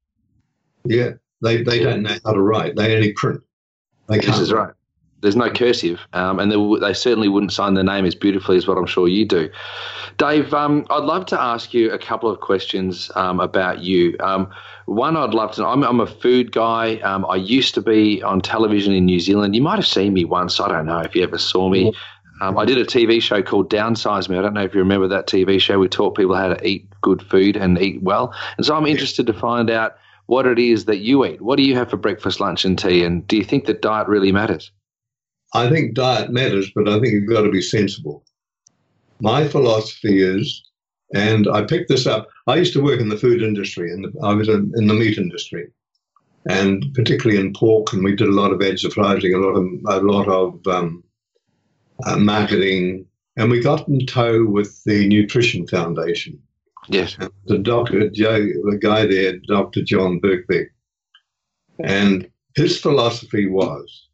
Yeah, 0.84 1.12
they, 1.42 1.62
they 1.62 1.80
don't 1.80 2.02
know 2.02 2.16
how 2.24 2.32
to 2.32 2.40
write. 2.40 2.76
They 2.76 2.96
only 2.96 3.12
print. 3.12 3.42
They 4.08 4.18
This 4.18 4.38
is 4.38 4.52
right. 4.52 4.72
There's 5.20 5.36
no 5.36 5.50
cursive, 5.50 6.00
um, 6.12 6.38
and 6.38 6.52
they, 6.52 6.78
they 6.80 6.92
certainly 6.92 7.28
wouldn't 7.28 7.52
sign 7.52 7.74
their 7.74 7.84
name 7.84 8.04
as 8.04 8.14
beautifully 8.14 8.58
as 8.58 8.66
what 8.66 8.76
I'm 8.76 8.86
sure 8.86 9.08
you 9.08 9.24
do. 9.24 9.48
Dave, 10.18 10.52
um, 10.52 10.86
I'd 10.90 11.04
love 11.04 11.24
to 11.26 11.40
ask 11.40 11.72
you 11.72 11.90
a 11.90 11.98
couple 11.98 12.30
of 12.30 12.40
questions 12.40 13.10
um, 13.14 13.40
about 13.40 13.80
you. 13.80 14.16
Um, 14.20 14.50
one, 14.86 15.16
I'd 15.16 15.32
love 15.32 15.52
to 15.52 15.62
know. 15.62 15.68
I'm, 15.68 15.82
I'm 15.82 16.00
a 16.00 16.06
food 16.06 16.52
guy. 16.52 16.96
Um, 16.96 17.24
I 17.26 17.36
used 17.36 17.74
to 17.74 17.80
be 17.80 18.22
on 18.22 18.42
television 18.42 18.92
in 18.92 19.06
New 19.06 19.18
Zealand. 19.18 19.56
You 19.56 19.62
might 19.62 19.76
have 19.76 19.86
seen 19.86 20.12
me 20.12 20.24
once. 20.24 20.60
I 20.60 20.68
don't 20.68 20.86
know 20.86 20.98
if 20.98 21.14
you 21.14 21.22
ever 21.22 21.38
saw 21.38 21.70
me. 21.70 21.92
Um, 22.40 22.58
I 22.58 22.64
did 22.64 22.78
a 22.78 22.84
TV 22.84 23.22
show 23.22 23.42
called 23.42 23.70
Downsize 23.70 24.28
Me. 24.28 24.36
I 24.36 24.42
don't 24.42 24.54
know 24.54 24.62
if 24.62 24.74
you 24.74 24.80
remember 24.80 25.08
that 25.08 25.26
TV 25.26 25.60
show. 25.60 25.78
We 25.78 25.88
taught 25.88 26.16
people 26.16 26.34
how 26.34 26.48
to 26.48 26.66
eat 26.66 26.86
good 27.00 27.22
food 27.22 27.56
and 27.56 27.80
eat 27.80 28.02
well. 28.02 28.34
And 28.56 28.66
so 28.66 28.76
I'm 28.76 28.86
interested 28.86 29.26
to 29.26 29.32
find 29.32 29.70
out 29.70 29.96
what 30.26 30.46
it 30.46 30.58
is 30.58 30.86
that 30.86 30.98
you 30.98 31.24
eat. 31.24 31.40
What 31.40 31.56
do 31.56 31.62
you 31.62 31.74
have 31.76 31.90
for 31.90 31.96
breakfast, 31.96 32.40
lunch, 32.40 32.64
and 32.64 32.78
tea? 32.78 33.04
And 33.04 33.26
do 33.28 33.36
you 33.36 33.44
think 33.44 33.66
that 33.66 33.82
diet 33.82 34.08
really 34.08 34.32
matters? 34.32 34.70
I 35.54 35.68
think 35.70 35.94
diet 35.94 36.30
matters, 36.30 36.70
but 36.74 36.88
I 36.88 36.98
think 37.00 37.12
you've 37.12 37.28
got 37.28 37.42
to 37.42 37.50
be 37.50 37.62
sensible. 37.62 38.24
My 39.20 39.46
philosophy 39.46 40.20
is, 40.20 40.62
and 41.14 41.48
I 41.48 41.62
picked 41.62 41.88
this 41.88 42.06
up. 42.06 42.28
I 42.46 42.56
used 42.56 42.72
to 42.74 42.82
work 42.82 43.00
in 43.00 43.08
the 43.08 43.16
food 43.16 43.40
industry, 43.40 43.92
and 43.92 44.06
I 44.22 44.34
was 44.34 44.48
in, 44.48 44.72
in 44.76 44.88
the 44.88 44.94
meat 44.94 45.16
industry, 45.16 45.68
and 46.48 46.92
particularly 46.94 47.40
in 47.40 47.52
pork. 47.52 47.92
And 47.92 48.04
we 48.04 48.16
did 48.16 48.28
a 48.28 48.32
lot 48.32 48.52
of 48.52 48.60
advertising, 48.60 49.34
a 49.34 49.38
lot 49.38 49.54
of 49.54 49.66
a 49.86 50.04
lot 50.04 50.28
of 50.28 50.66
um, 50.66 51.04
uh, 52.04 52.16
marketing, 52.16 53.06
and 53.36 53.50
we 53.50 53.60
got 53.60 53.88
in 53.88 54.04
tow 54.06 54.44
with 54.44 54.82
the 54.84 55.08
Nutrition 55.08 55.66
Foundation 55.68 56.40
Yes. 56.88 57.16
the 57.46 57.58
doctor, 57.58 58.08
Joe, 58.10 58.38
the 58.38 58.78
guy 58.80 59.06
there, 59.06 59.38
Dr. 59.38 59.82
John 59.82 60.20
Birkbeck. 60.20 60.66
And 61.82 62.28
his 62.56 62.78
philosophy 62.78 63.46
was 63.46 64.08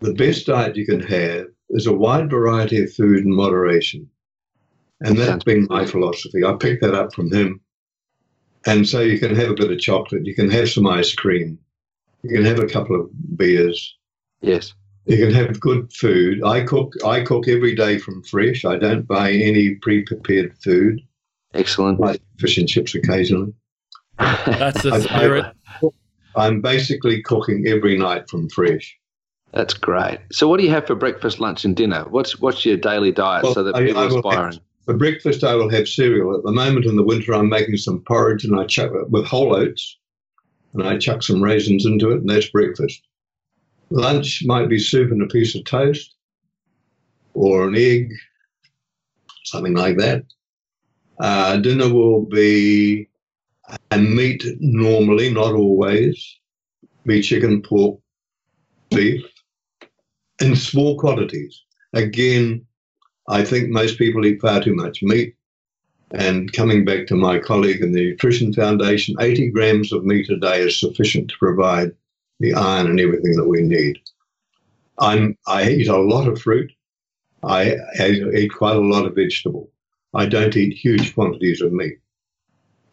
the 0.00 0.14
best 0.14 0.46
diet 0.46 0.76
you 0.76 0.86
can 0.86 1.00
have 1.00 1.46
is 1.70 1.86
a 1.86 1.92
wide 1.92 2.30
variety 2.30 2.82
of 2.82 2.92
food 2.92 3.24
in 3.24 3.34
moderation. 3.34 4.08
And 5.00 5.16
that's 5.16 5.28
Sounds 5.28 5.44
been 5.44 5.66
my 5.70 5.86
philosophy. 5.86 6.44
I 6.44 6.52
picked 6.54 6.82
that 6.82 6.94
up 6.94 7.14
from 7.14 7.32
him. 7.32 7.60
And 8.66 8.86
so 8.86 9.00
you 9.00 9.18
can 9.18 9.34
have 9.34 9.50
a 9.50 9.54
bit 9.54 9.70
of 9.70 9.78
chocolate, 9.78 10.26
you 10.26 10.34
can 10.34 10.50
have 10.50 10.68
some 10.68 10.86
ice 10.86 11.14
cream, 11.14 11.58
you 12.22 12.30
can 12.30 12.44
have 12.44 12.58
a 12.58 12.66
couple 12.66 13.00
of 13.00 13.08
beers, 13.36 13.96
Yes. 14.40 14.74
You 15.06 15.16
can 15.16 15.34
have 15.34 15.60
good 15.60 15.92
food. 15.92 16.42
I 16.44 16.62
cook. 16.62 16.94
I 17.04 17.22
cook 17.22 17.48
every 17.48 17.74
day 17.74 17.98
from 17.98 18.22
fresh. 18.22 18.64
I 18.64 18.76
don't 18.76 19.06
buy 19.06 19.32
any 19.32 19.74
pre-prepared 19.76 20.56
food. 20.62 21.00
Excellent. 21.54 21.98
Like 21.98 22.22
fish 22.38 22.58
and 22.58 22.68
chips 22.68 22.94
occasionally. 22.94 23.52
That's 24.18 24.82
the 24.82 25.00
spirit. 25.00 25.46
I'm 26.36 26.60
basically 26.60 27.22
cooking 27.22 27.66
every 27.66 27.98
night 27.98 28.28
from 28.28 28.48
fresh. 28.50 28.96
That's 29.52 29.74
great. 29.74 30.18
So, 30.30 30.48
what 30.48 30.58
do 30.58 30.64
you 30.64 30.70
have 30.70 30.86
for 30.86 30.94
breakfast, 30.94 31.40
lunch, 31.40 31.64
and 31.64 31.74
dinner? 31.76 32.04
What's 32.08 32.38
what's 32.40 32.64
your 32.64 32.76
daily 32.76 33.10
diet 33.12 33.42
Well, 33.44 33.54
so 33.54 33.64
that 33.64 33.74
people 33.76 33.98
I 34.00 34.04
are 34.06 34.18
aspiring? 34.18 34.52
have- 34.54 34.62
For 34.84 34.94
breakfast, 34.96 35.44
I 35.44 35.54
will 35.54 35.68
have 35.70 35.88
cereal. 35.88 36.36
At 36.36 36.44
the 36.44 36.52
moment 36.52 36.86
in 36.86 36.96
the 36.96 37.02
winter, 37.02 37.34
I'm 37.34 37.48
making 37.48 37.76
some 37.76 38.02
porridge 38.02 38.44
and 38.44 38.58
I 38.58 38.64
chuck 38.66 38.92
it 38.94 39.10
with 39.10 39.26
whole 39.26 39.54
oats, 39.54 39.98
and 40.74 40.82
I 40.82 40.98
chuck 40.98 41.22
some 41.22 41.42
raisins 41.42 41.84
into 41.84 42.10
it, 42.12 42.18
and 42.20 42.28
that's 42.30 42.50
breakfast. 42.50 43.02
Lunch 43.90 44.42
might 44.46 44.68
be 44.68 44.78
soup 44.78 45.10
and 45.10 45.22
a 45.22 45.26
piece 45.26 45.54
of 45.56 45.64
toast, 45.64 46.14
or 47.34 47.66
an 47.68 47.74
egg, 47.76 48.12
something 49.44 49.74
like 49.74 49.96
that. 49.98 50.24
Uh, 51.18 51.56
dinner 51.58 51.92
will 51.92 52.24
be 52.24 53.08
a 53.90 53.98
meat 53.98 54.44
normally, 54.60 55.30
not 55.32 55.52
always. 55.54 56.36
Be 57.04 57.20
chicken, 57.20 57.62
pork, 57.62 57.98
beef, 58.90 59.22
in 60.40 60.56
small 60.56 60.98
quantities. 60.98 61.62
Again, 61.92 62.66
I 63.28 63.44
think 63.44 63.68
most 63.68 63.98
people 63.98 64.24
eat 64.26 64.40
far 64.40 64.60
too 64.60 64.74
much 64.74 65.02
meat. 65.02 65.36
And 66.12 66.52
coming 66.52 66.84
back 66.84 67.06
to 67.06 67.14
my 67.14 67.38
colleague 67.38 67.82
in 67.82 67.92
the 67.92 68.10
Nutrition 68.10 68.52
Foundation, 68.52 69.14
80 69.20 69.50
grams 69.50 69.92
of 69.92 70.04
meat 70.04 70.28
a 70.28 70.36
day 70.36 70.62
is 70.62 70.80
sufficient 70.80 71.28
to 71.28 71.38
provide 71.38 71.92
the 72.40 72.54
iron 72.54 72.88
and 72.88 72.98
everything 72.98 73.36
that 73.36 73.48
we 73.48 73.62
need. 73.62 74.00
I'm, 74.98 75.36
I 75.46 75.68
eat 75.70 75.88
a 75.88 75.96
lot 75.96 76.26
of 76.26 76.40
fruit. 76.40 76.72
I, 77.44 77.76
I 77.98 78.10
eat 78.34 78.52
quite 78.52 78.76
a 78.76 78.80
lot 78.80 79.06
of 79.06 79.14
vegetable. 79.14 79.70
I 80.12 80.26
don't 80.26 80.56
eat 80.56 80.76
huge 80.76 81.14
quantities 81.14 81.60
of 81.60 81.72
meat. 81.72 81.98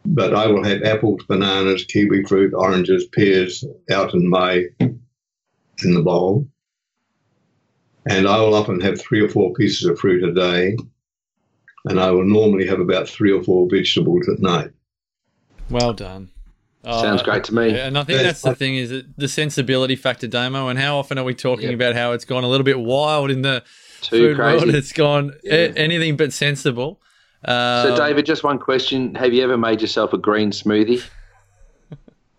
But 0.04 0.34
I 0.34 0.46
will 0.46 0.62
have 0.62 0.82
apples, 0.84 1.24
bananas, 1.28 1.84
kiwi 1.84 2.24
fruit, 2.24 2.54
oranges, 2.54 3.06
pears 3.06 3.64
out 3.90 4.14
in 4.14 4.28
my 4.28 4.66
in 4.80 5.94
the 5.94 6.02
bowl 6.02 6.48
and 8.08 8.26
I 8.26 8.40
will 8.40 8.54
often 8.54 8.80
have 8.80 9.00
three 9.00 9.20
or 9.20 9.28
four 9.28 9.52
pieces 9.54 9.86
of 9.88 9.98
fruit 9.98 10.22
a 10.24 10.32
day, 10.32 10.76
and 11.84 12.00
I 12.00 12.10
will 12.10 12.24
normally 12.24 12.66
have 12.66 12.80
about 12.80 13.08
three 13.08 13.32
or 13.32 13.42
four 13.42 13.68
vegetables 13.70 14.28
at 14.28 14.40
night. 14.40 14.70
Well 15.70 15.92
done. 15.92 16.30
Oh, 16.84 17.02
Sounds 17.02 17.22
great 17.22 17.44
to 17.44 17.54
me. 17.54 17.78
and 17.78 17.98
I 17.98 18.04
think 18.04 18.22
that's 18.22 18.40
the 18.42 18.54
thing 18.54 18.76
is 18.76 18.90
that 18.90 19.04
the 19.18 19.28
sensibility 19.28 19.96
factor, 19.96 20.26
Damo. 20.26 20.68
And 20.68 20.78
how 20.78 20.96
often 20.96 21.18
are 21.18 21.24
we 21.24 21.34
talking 21.34 21.66
Yep. 21.70 21.74
about 21.74 21.94
how 21.96 22.12
it's 22.12 22.24
gone 22.24 22.44
a 22.44 22.48
little 22.48 22.64
bit 22.64 22.78
wild 22.80 23.30
in 23.30 23.42
the 23.42 23.62
Too 24.00 24.16
food 24.34 24.38
world? 24.38 24.68
It's 24.74 24.92
gone 24.92 25.32
Yeah. 25.42 25.54
a- 25.54 25.72
anything 25.74 26.16
but 26.16 26.32
sensible. 26.32 27.00
So, 27.46 27.90
Um, 27.92 27.96
David, 27.96 28.24
just 28.26 28.42
one 28.42 28.58
question: 28.58 29.14
Have 29.16 29.34
you 29.34 29.42
ever 29.42 29.58
made 29.58 29.80
yourself 29.82 30.12
a 30.12 30.18
green 30.18 30.50
smoothie? 30.50 31.02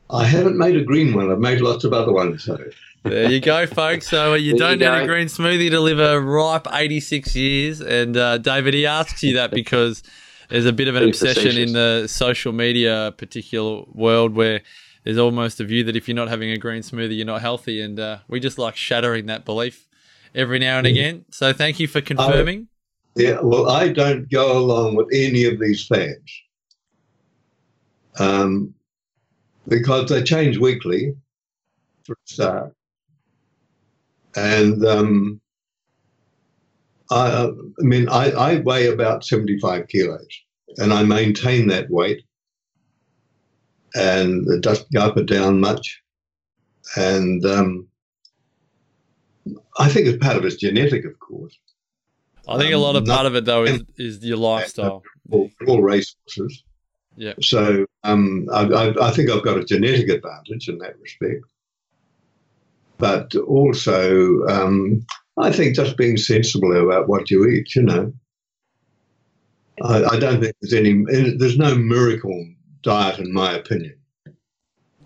I 0.09 0.25
haven't 0.25 0.57
made 0.57 0.75
a 0.75 0.83
green 0.83 1.13
one. 1.13 1.31
I've 1.31 1.39
made 1.39 1.61
lots 1.61 1.83
of 1.83 1.93
other 1.93 2.11
ones. 2.11 2.45
So 2.45 2.57
There 3.03 3.31
you 3.31 3.39
go, 3.39 3.65
folks. 3.65 4.09
So 4.09 4.33
uh, 4.33 4.35
you 4.35 4.57
There 4.57 4.75
don't 4.75 4.79
need 4.79 5.03
a 5.03 5.07
green 5.07 5.27
smoothie 5.27 5.69
to 5.71 5.79
live 5.79 5.99
a 5.99 6.19
ripe 6.19 6.67
86 6.71 7.35
years. 7.35 7.81
And 7.81 8.17
uh, 8.17 8.37
David, 8.39 8.73
he 8.73 8.85
asks 8.85 9.23
you 9.23 9.35
that 9.35 9.51
because 9.51 10.03
there's 10.49 10.65
a 10.65 10.73
bit 10.73 10.87
of 10.87 10.95
an 10.95 11.01
Being 11.03 11.09
obsession 11.11 11.43
facetious. 11.43 11.69
in 11.69 11.73
the 11.73 12.07
social 12.07 12.51
media 12.51 13.13
particular 13.17 13.83
world 13.93 14.35
where 14.35 14.61
there's 15.05 15.17
almost 15.17 15.59
a 15.59 15.63
view 15.63 15.83
that 15.85 15.95
if 15.95 16.07
you're 16.07 16.15
not 16.15 16.27
having 16.27 16.51
a 16.51 16.57
green 16.57 16.81
smoothie, 16.81 17.15
you're 17.15 17.25
not 17.25 17.41
healthy. 17.41 17.81
And 17.81 17.99
uh, 17.99 18.19
we 18.27 18.39
just 18.39 18.57
like 18.57 18.75
shattering 18.75 19.27
that 19.27 19.45
belief 19.45 19.87
every 20.35 20.59
now 20.59 20.77
and 20.77 20.85
again. 20.85 21.25
So 21.31 21.53
thank 21.53 21.79
you 21.79 21.87
for 21.87 22.01
confirming. 22.01 22.67
yeah, 23.15 23.39
well, 23.41 23.69
I 23.69 23.89
don't 23.89 24.29
go 24.29 24.57
along 24.57 24.95
with 24.95 25.07
any 25.13 25.45
of 25.45 25.59
these 25.59 25.87
fads 25.87 26.41
um, 28.19 28.73
because 29.67 30.09
they 30.09 30.21
change 30.21 30.57
weekly, 30.57 31.15
for 32.03 32.13
a 32.13 32.15
start, 32.25 32.73
and 34.39 34.85
um, 34.85 35.41
I, 37.11 37.45
I 37.47 37.83
mean, 37.91 38.07
I, 38.09 38.31
I 38.31 38.59
weigh 38.59 38.87
about 38.87 39.25
seventy-five 39.25 39.87
kilos, 39.87 40.33
and 40.77 40.93
I 40.93 41.03
maintain 41.03 41.67
that 41.67 41.89
weight, 41.89 42.23
and 43.95 44.47
it 44.55 44.61
doesn't 44.61 44.91
go 44.93 45.01
up 45.01 45.17
or 45.17 45.23
down 45.23 45.59
much, 45.59 46.01
and 46.95 47.45
um, 47.45 47.87
I 49.77 49.89
think 49.89 50.07
it's 50.07 50.23
part 50.23 50.37
of 50.37 50.45
it's 50.45 50.55
genetic, 50.57 51.05
of 51.05 51.17
course. 51.19 51.57
I 52.47 52.57
think 52.57 52.73
a 52.73 52.77
lot 52.77 52.95
of 52.95 53.03
Um, 53.03 53.15
part 53.15 53.25
of 53.25 53.35
it, 53.35 53.45
though, 53.45 53.63
is, 53.63 53.83
is 53.97 54.25
your 54.25 54.37
lifestyle. 54.37 55.03
all, 55.31 55.49
all 55.67 55.81
racehorses. 55.81 56.63
Yeah. 57.15 57.33
So 57.41 57.85
um, 58.03 58.47
I, 58.51 58.61
I, 58.63 59.07
I 59.09 59.11
think 59.11 59.29
I've 59.29 59.43
got 59.43 59.57
a 59.57 59.63
genetic 59.63 60.09
advantage 60.09 60.69
in 60.69 60.77
that 60.79 60.97
respect. 60.99 61.43
But 62.99 63.35
also, 63.35 64.45
um, 64.47 65.05
I 65.37 65.51
think 65.51 65.75
just 65.75 65.97
being 65.97 66.17
sensible 66.17 66.75
about 66.83 67.07
what 67.07 67.31
you 67.31 67.47
eat, 67.47 67.75
you 67.75 67.81
know. 67.81 68.13
I, 69.81 70.03
I 70.03 70.19
don't 70.19 70.41
think 70.41 70.55
there's 70.61 70.73
any, 70.73 71.03
there's 71.37 71.57
no 71.57 71.75
miracle 71.75 72.45
diet, 72.83 73.19
in 73.19 73.33
my 73.33 73.53
opinion. 73.53 73.95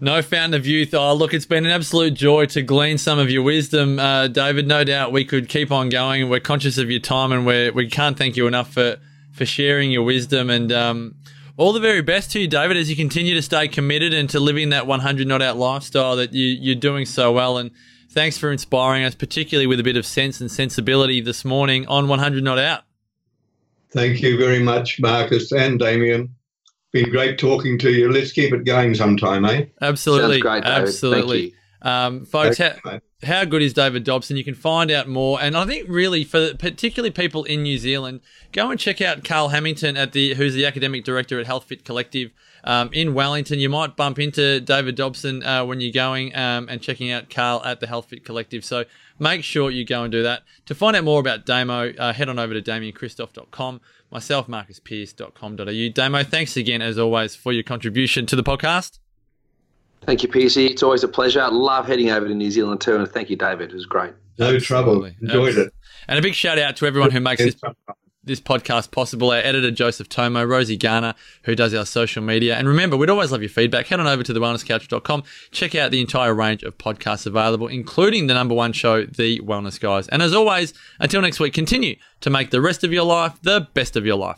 No 0.02 0.22
fountain 0.22 0.60
of 0.60 0.68
youth. 0.68 0.94
Oh, 0.94 1.14
look, 1.14 1.34
it's 1.34 1.46
been 1.46 1.66
an 1.66 1.72
absolute 1.72 2.14
joy 2.14 2.48
to 2.48 2.62
glean 2.62 2.98
some 2.98 3.20
of 3.20 3.30
your 3.30 3.44
wisdom, 3.44 4.00
uh, 4.00 4.28
David. 4.28 4.68
No 4.68 4.84
doubt 4.84 5.14
we 5.14 5.24
could 5.24 5.48
keep 5.48 5.72
on 5.72 5.88
going. 5.88 6.28
We're 6.30 6.42
conscious 6.42 6.78
of 6.78 6.92
your 6.92 7.00
time, 7.00 7.32
and 7.32 7.46
we 7.46 7.70
we 7.70 7.90
can't 7.90 8.18
thank 8.18 8.36
you 8.36 8.46
enough 8.46 8.74
for 8.74 8.98
for 9.32 9.46
sharing 9.46 9.92
your 9.92 10.04
wisdom. 10.04 10.50
And 10.50 10.74
um, 10.74 11.16
all 11.58 11.74
the 11.74 11.80
very 11.80 12.02
best 12.02 12.32
to 12.32 12.40
you, 12.40 12.48
David, 12.48 12.78
as 12.78 12.90
you 12.90 12.96
continue 12.96 13.34
to 13.36 13.42
stay 13.42 13.68
committed 13.68 14.14
and 14.14 14.30
to 14.32 14.40
living 14.40 14.70
that 14.70 14.88
100 14.88 15.28
not 15.28 15.42
out 15.42 15.58
lifestyle 15.58 16.16
that 16.18 16.34
you 16.34 16.46
you're 16.60 16.76
doing 16.76 17.06
so 17.06 17.32
well. 17.32 17.58
And 17.58 17.72
thanks 18.12 18.38
for 18.38 18.52
inspiring 18.52 19.04
us, 19.04 19.16
particularly 19.16 19.68
with 19.68 19.80
a 19.80 19.84
bit 19.84 19.96
of 19.98 20.06
sense 20.06 20.42
and 20.42 20.52
sensibility 20.52 21.22
this 21.22 21.44
morning 21.46 21.86
on 21.88 22.08
100 22.08 22.44
not 22.44 22.60
out. 22.60 22.84
Thank 23.92 24.22
you 24.22 24.38
very 24.38 24.60
much, 24.60 25.00
Marcus 25.00 25.52
and 25.52 25.80
Damian. 25.80 26.34
Been 26.92 27.10
great 27.10 27.38
talking 27.40 27.78
to 27.80 27.92
you. 27.92 28.12
Let's 28.12 28.32
keep 28.32 28.54
it 28.54 28.66
going 28.66 28.96
sometime, 28.96 29.46
eh? 29.46 29.66
Absolutely, 29.82 30.36
Sounds 30.36 30.42
great, 30.42 30.64
David. 30.64 30.88
absolutely. 30.88 31.54
Um, 31.82 32.26
folks, 32.26 32.60
Okay, 32.60 32.76
ha- 32.84 32.92
mate. 32.94 33.02
How 33.24 33.46
good 33.46 33.62
is 33.62 33.74
David 33.74 34.04
Dobson? 34.04 34.38
You 34.38 34.44
can 34.44 34.56
find 34.56 34.92
out 34.92 35.08
more, 35.08 35.42
and 35.42 35.56
I 35.56 35.66
think 35.66 35.88
really 35.90 36.24
for 36.24 36.54
particularly 36.56 37.12
people 37.12 37.44
in 37.44 37.64
New 37.64 37.78
Zealand, 37.78 38.22
go 38.52 38.72
and 38.72 38.80
check 38.80 39.02
out 39.02 39.24
Carl 39.24 39.50
Hamilton 39.50 39.98
at 39.98 40.12
the 40.12 40.34
who's 40.36 40.54
the 40.54 40.66
academic 40.66 41.04
director 41.04 41.40
at 41.40 41.46
Health 41.46 41.66
Fit 41.66 41.86
Collective 41.86 42.32
um, 42.64 42.90
in 42.94 43.14
Wellington. 43.14 43.60
You 43.60 43.70
might 43.70 43.96
bump 43.96 44.20
into 44.20 44.60
David 44.60 44.96
Dobson 44.96 45.44
uh, 45.44 45.66
when 45.66 45.82
you're 45.82 45.92
going 45.92 46.36
um, 46.36 46.68
and 46.70 46.82
checking 46.82 47.12
out 47.12 47.30
Carl 47.30 47.62
at 47.64 47.80
the 47.80 47.88
Health 47.88 48.10
Fit 48.10 48.24
Collective. 48.26 48.64
So 48.64 48.86
make 49.20 49.44
sure 49.44 49.70
you 49.70 49.86
go 49.86 50.04
and 50.04 50.12
do 50.12 50.24
that. 50.24 50.44
To 50.68 50.76
find 50.76 50.96
out 50.96 51.04
more 51.04 51.20
about 51.20 51.46
Damo, 51.46 51.94
uh, 51.94 52.14
head 52.14 52.30
on 52.30 52.40
over 52.40 52.54
to 52.54 52.62
damiankristof.com. 52.62 53.82
Myself, 54.12 54.48
marcuspearce.com.au. 54.48 55.90
Damo, 55.94 56.24
thanks 56.24 56.56
again 56.56 56.82
as 56.82 57.00
always 57.00 57.36
for 57.36 57.52
your 57.52 57.64
contribution 57.64 58.26
to 58.28 58.36
the 58.36 58.44
podcast. 58.44 59.00
Thank 60.06 60.24
you, 60.24 60.30
PC. 60.30 60.70
It's 60.70 60.84
always 60.84 61.04
a 61.04 61.08
pleasure. 61.08 61.48
Love 61.50 61.88
heading 61.88 62.10
over 62.10 62.28
to 62.28 62.34
New 62.34 62.52
Zealand 62.52 62.82
too, 62.82 62.96
and 62.96 63.08
thank 63.08 63.30
you, 63.30 63.36
David. 63.36 63.72
It 63.72 63.76
was 63.76 63.86
great. 63.86 64.14
No 64.40 64.60
trouble. 64.60 65.06
Absolutely. 65.06 65.16
Enjoyed 65.22 65.58
it. 65.58 65.74
And 66.08 66.20
a 66.20 66.22
big 66.22 66.34
shout 66.34 66.60
out 66.60 66.76
to 66.78 66.86
everyone 66.86 67.12
who 67.12 67.20
makes 67.20 67.42
this 67.42 67.56
this 68.24 68.40
podcast 68.40 68.92
possible. 68.92 69.32
Our 69.32 69.38
editor, 69.38 69.72
Joseph 69.72 70.08
Tomo, 70.10 70.44
Rosie 70.44 70.78
Garner, 70.78 71.14
who 71.44 71.56
does 71.56 71.74
our 71.74 71.86
social 71.86 72.24
media. 72.24 72.56
And 72.56 72.68
remember, 72.68 72.96
we'd 72.96 73.10
always 73.10 73.32
love 73.32 73.42
your 73.42 73.50
feedback. 73.50 73.88
Head 73.88 74.00
on 74.00 74.08
over 74.08 74.24
to 74.24 74.34
thewellnesscouch.com. 74.34 75.24
Check 75.52 75.76
out 75.76 75.92
the 75.92 76.02
entire 76.02 76.34
range 76.34 76.64
of 76.64 76.78
podcasts 76.78 77.26
available, 77.26 77.68
including 77.68 78.28
the 78.28 78.34
number 78.34 78.56
one 78.56 78.72
show, 78.72 79.06
The 79.06 79.40
Wellness 79.42 79.80
Guys. 79.80 80.08
And 80.08 80.22
as 80.22 80.34
always, 80.34 80.74
until 81.00 81.22
next 81.22 81.40
week, 81.40 81.54
continue 81.54 81.98
to 82.22 82.30
make 82.30 82.52
the 82.52 82.62
rest 82.62 82.84
of 82.84 82.94
your 82.94 83.04
life 83.04 83.34
the 83.42 83.68
best 83.74 83.96
of 83.96 84.06
your 84.06 84.16
life. 84.16 84.38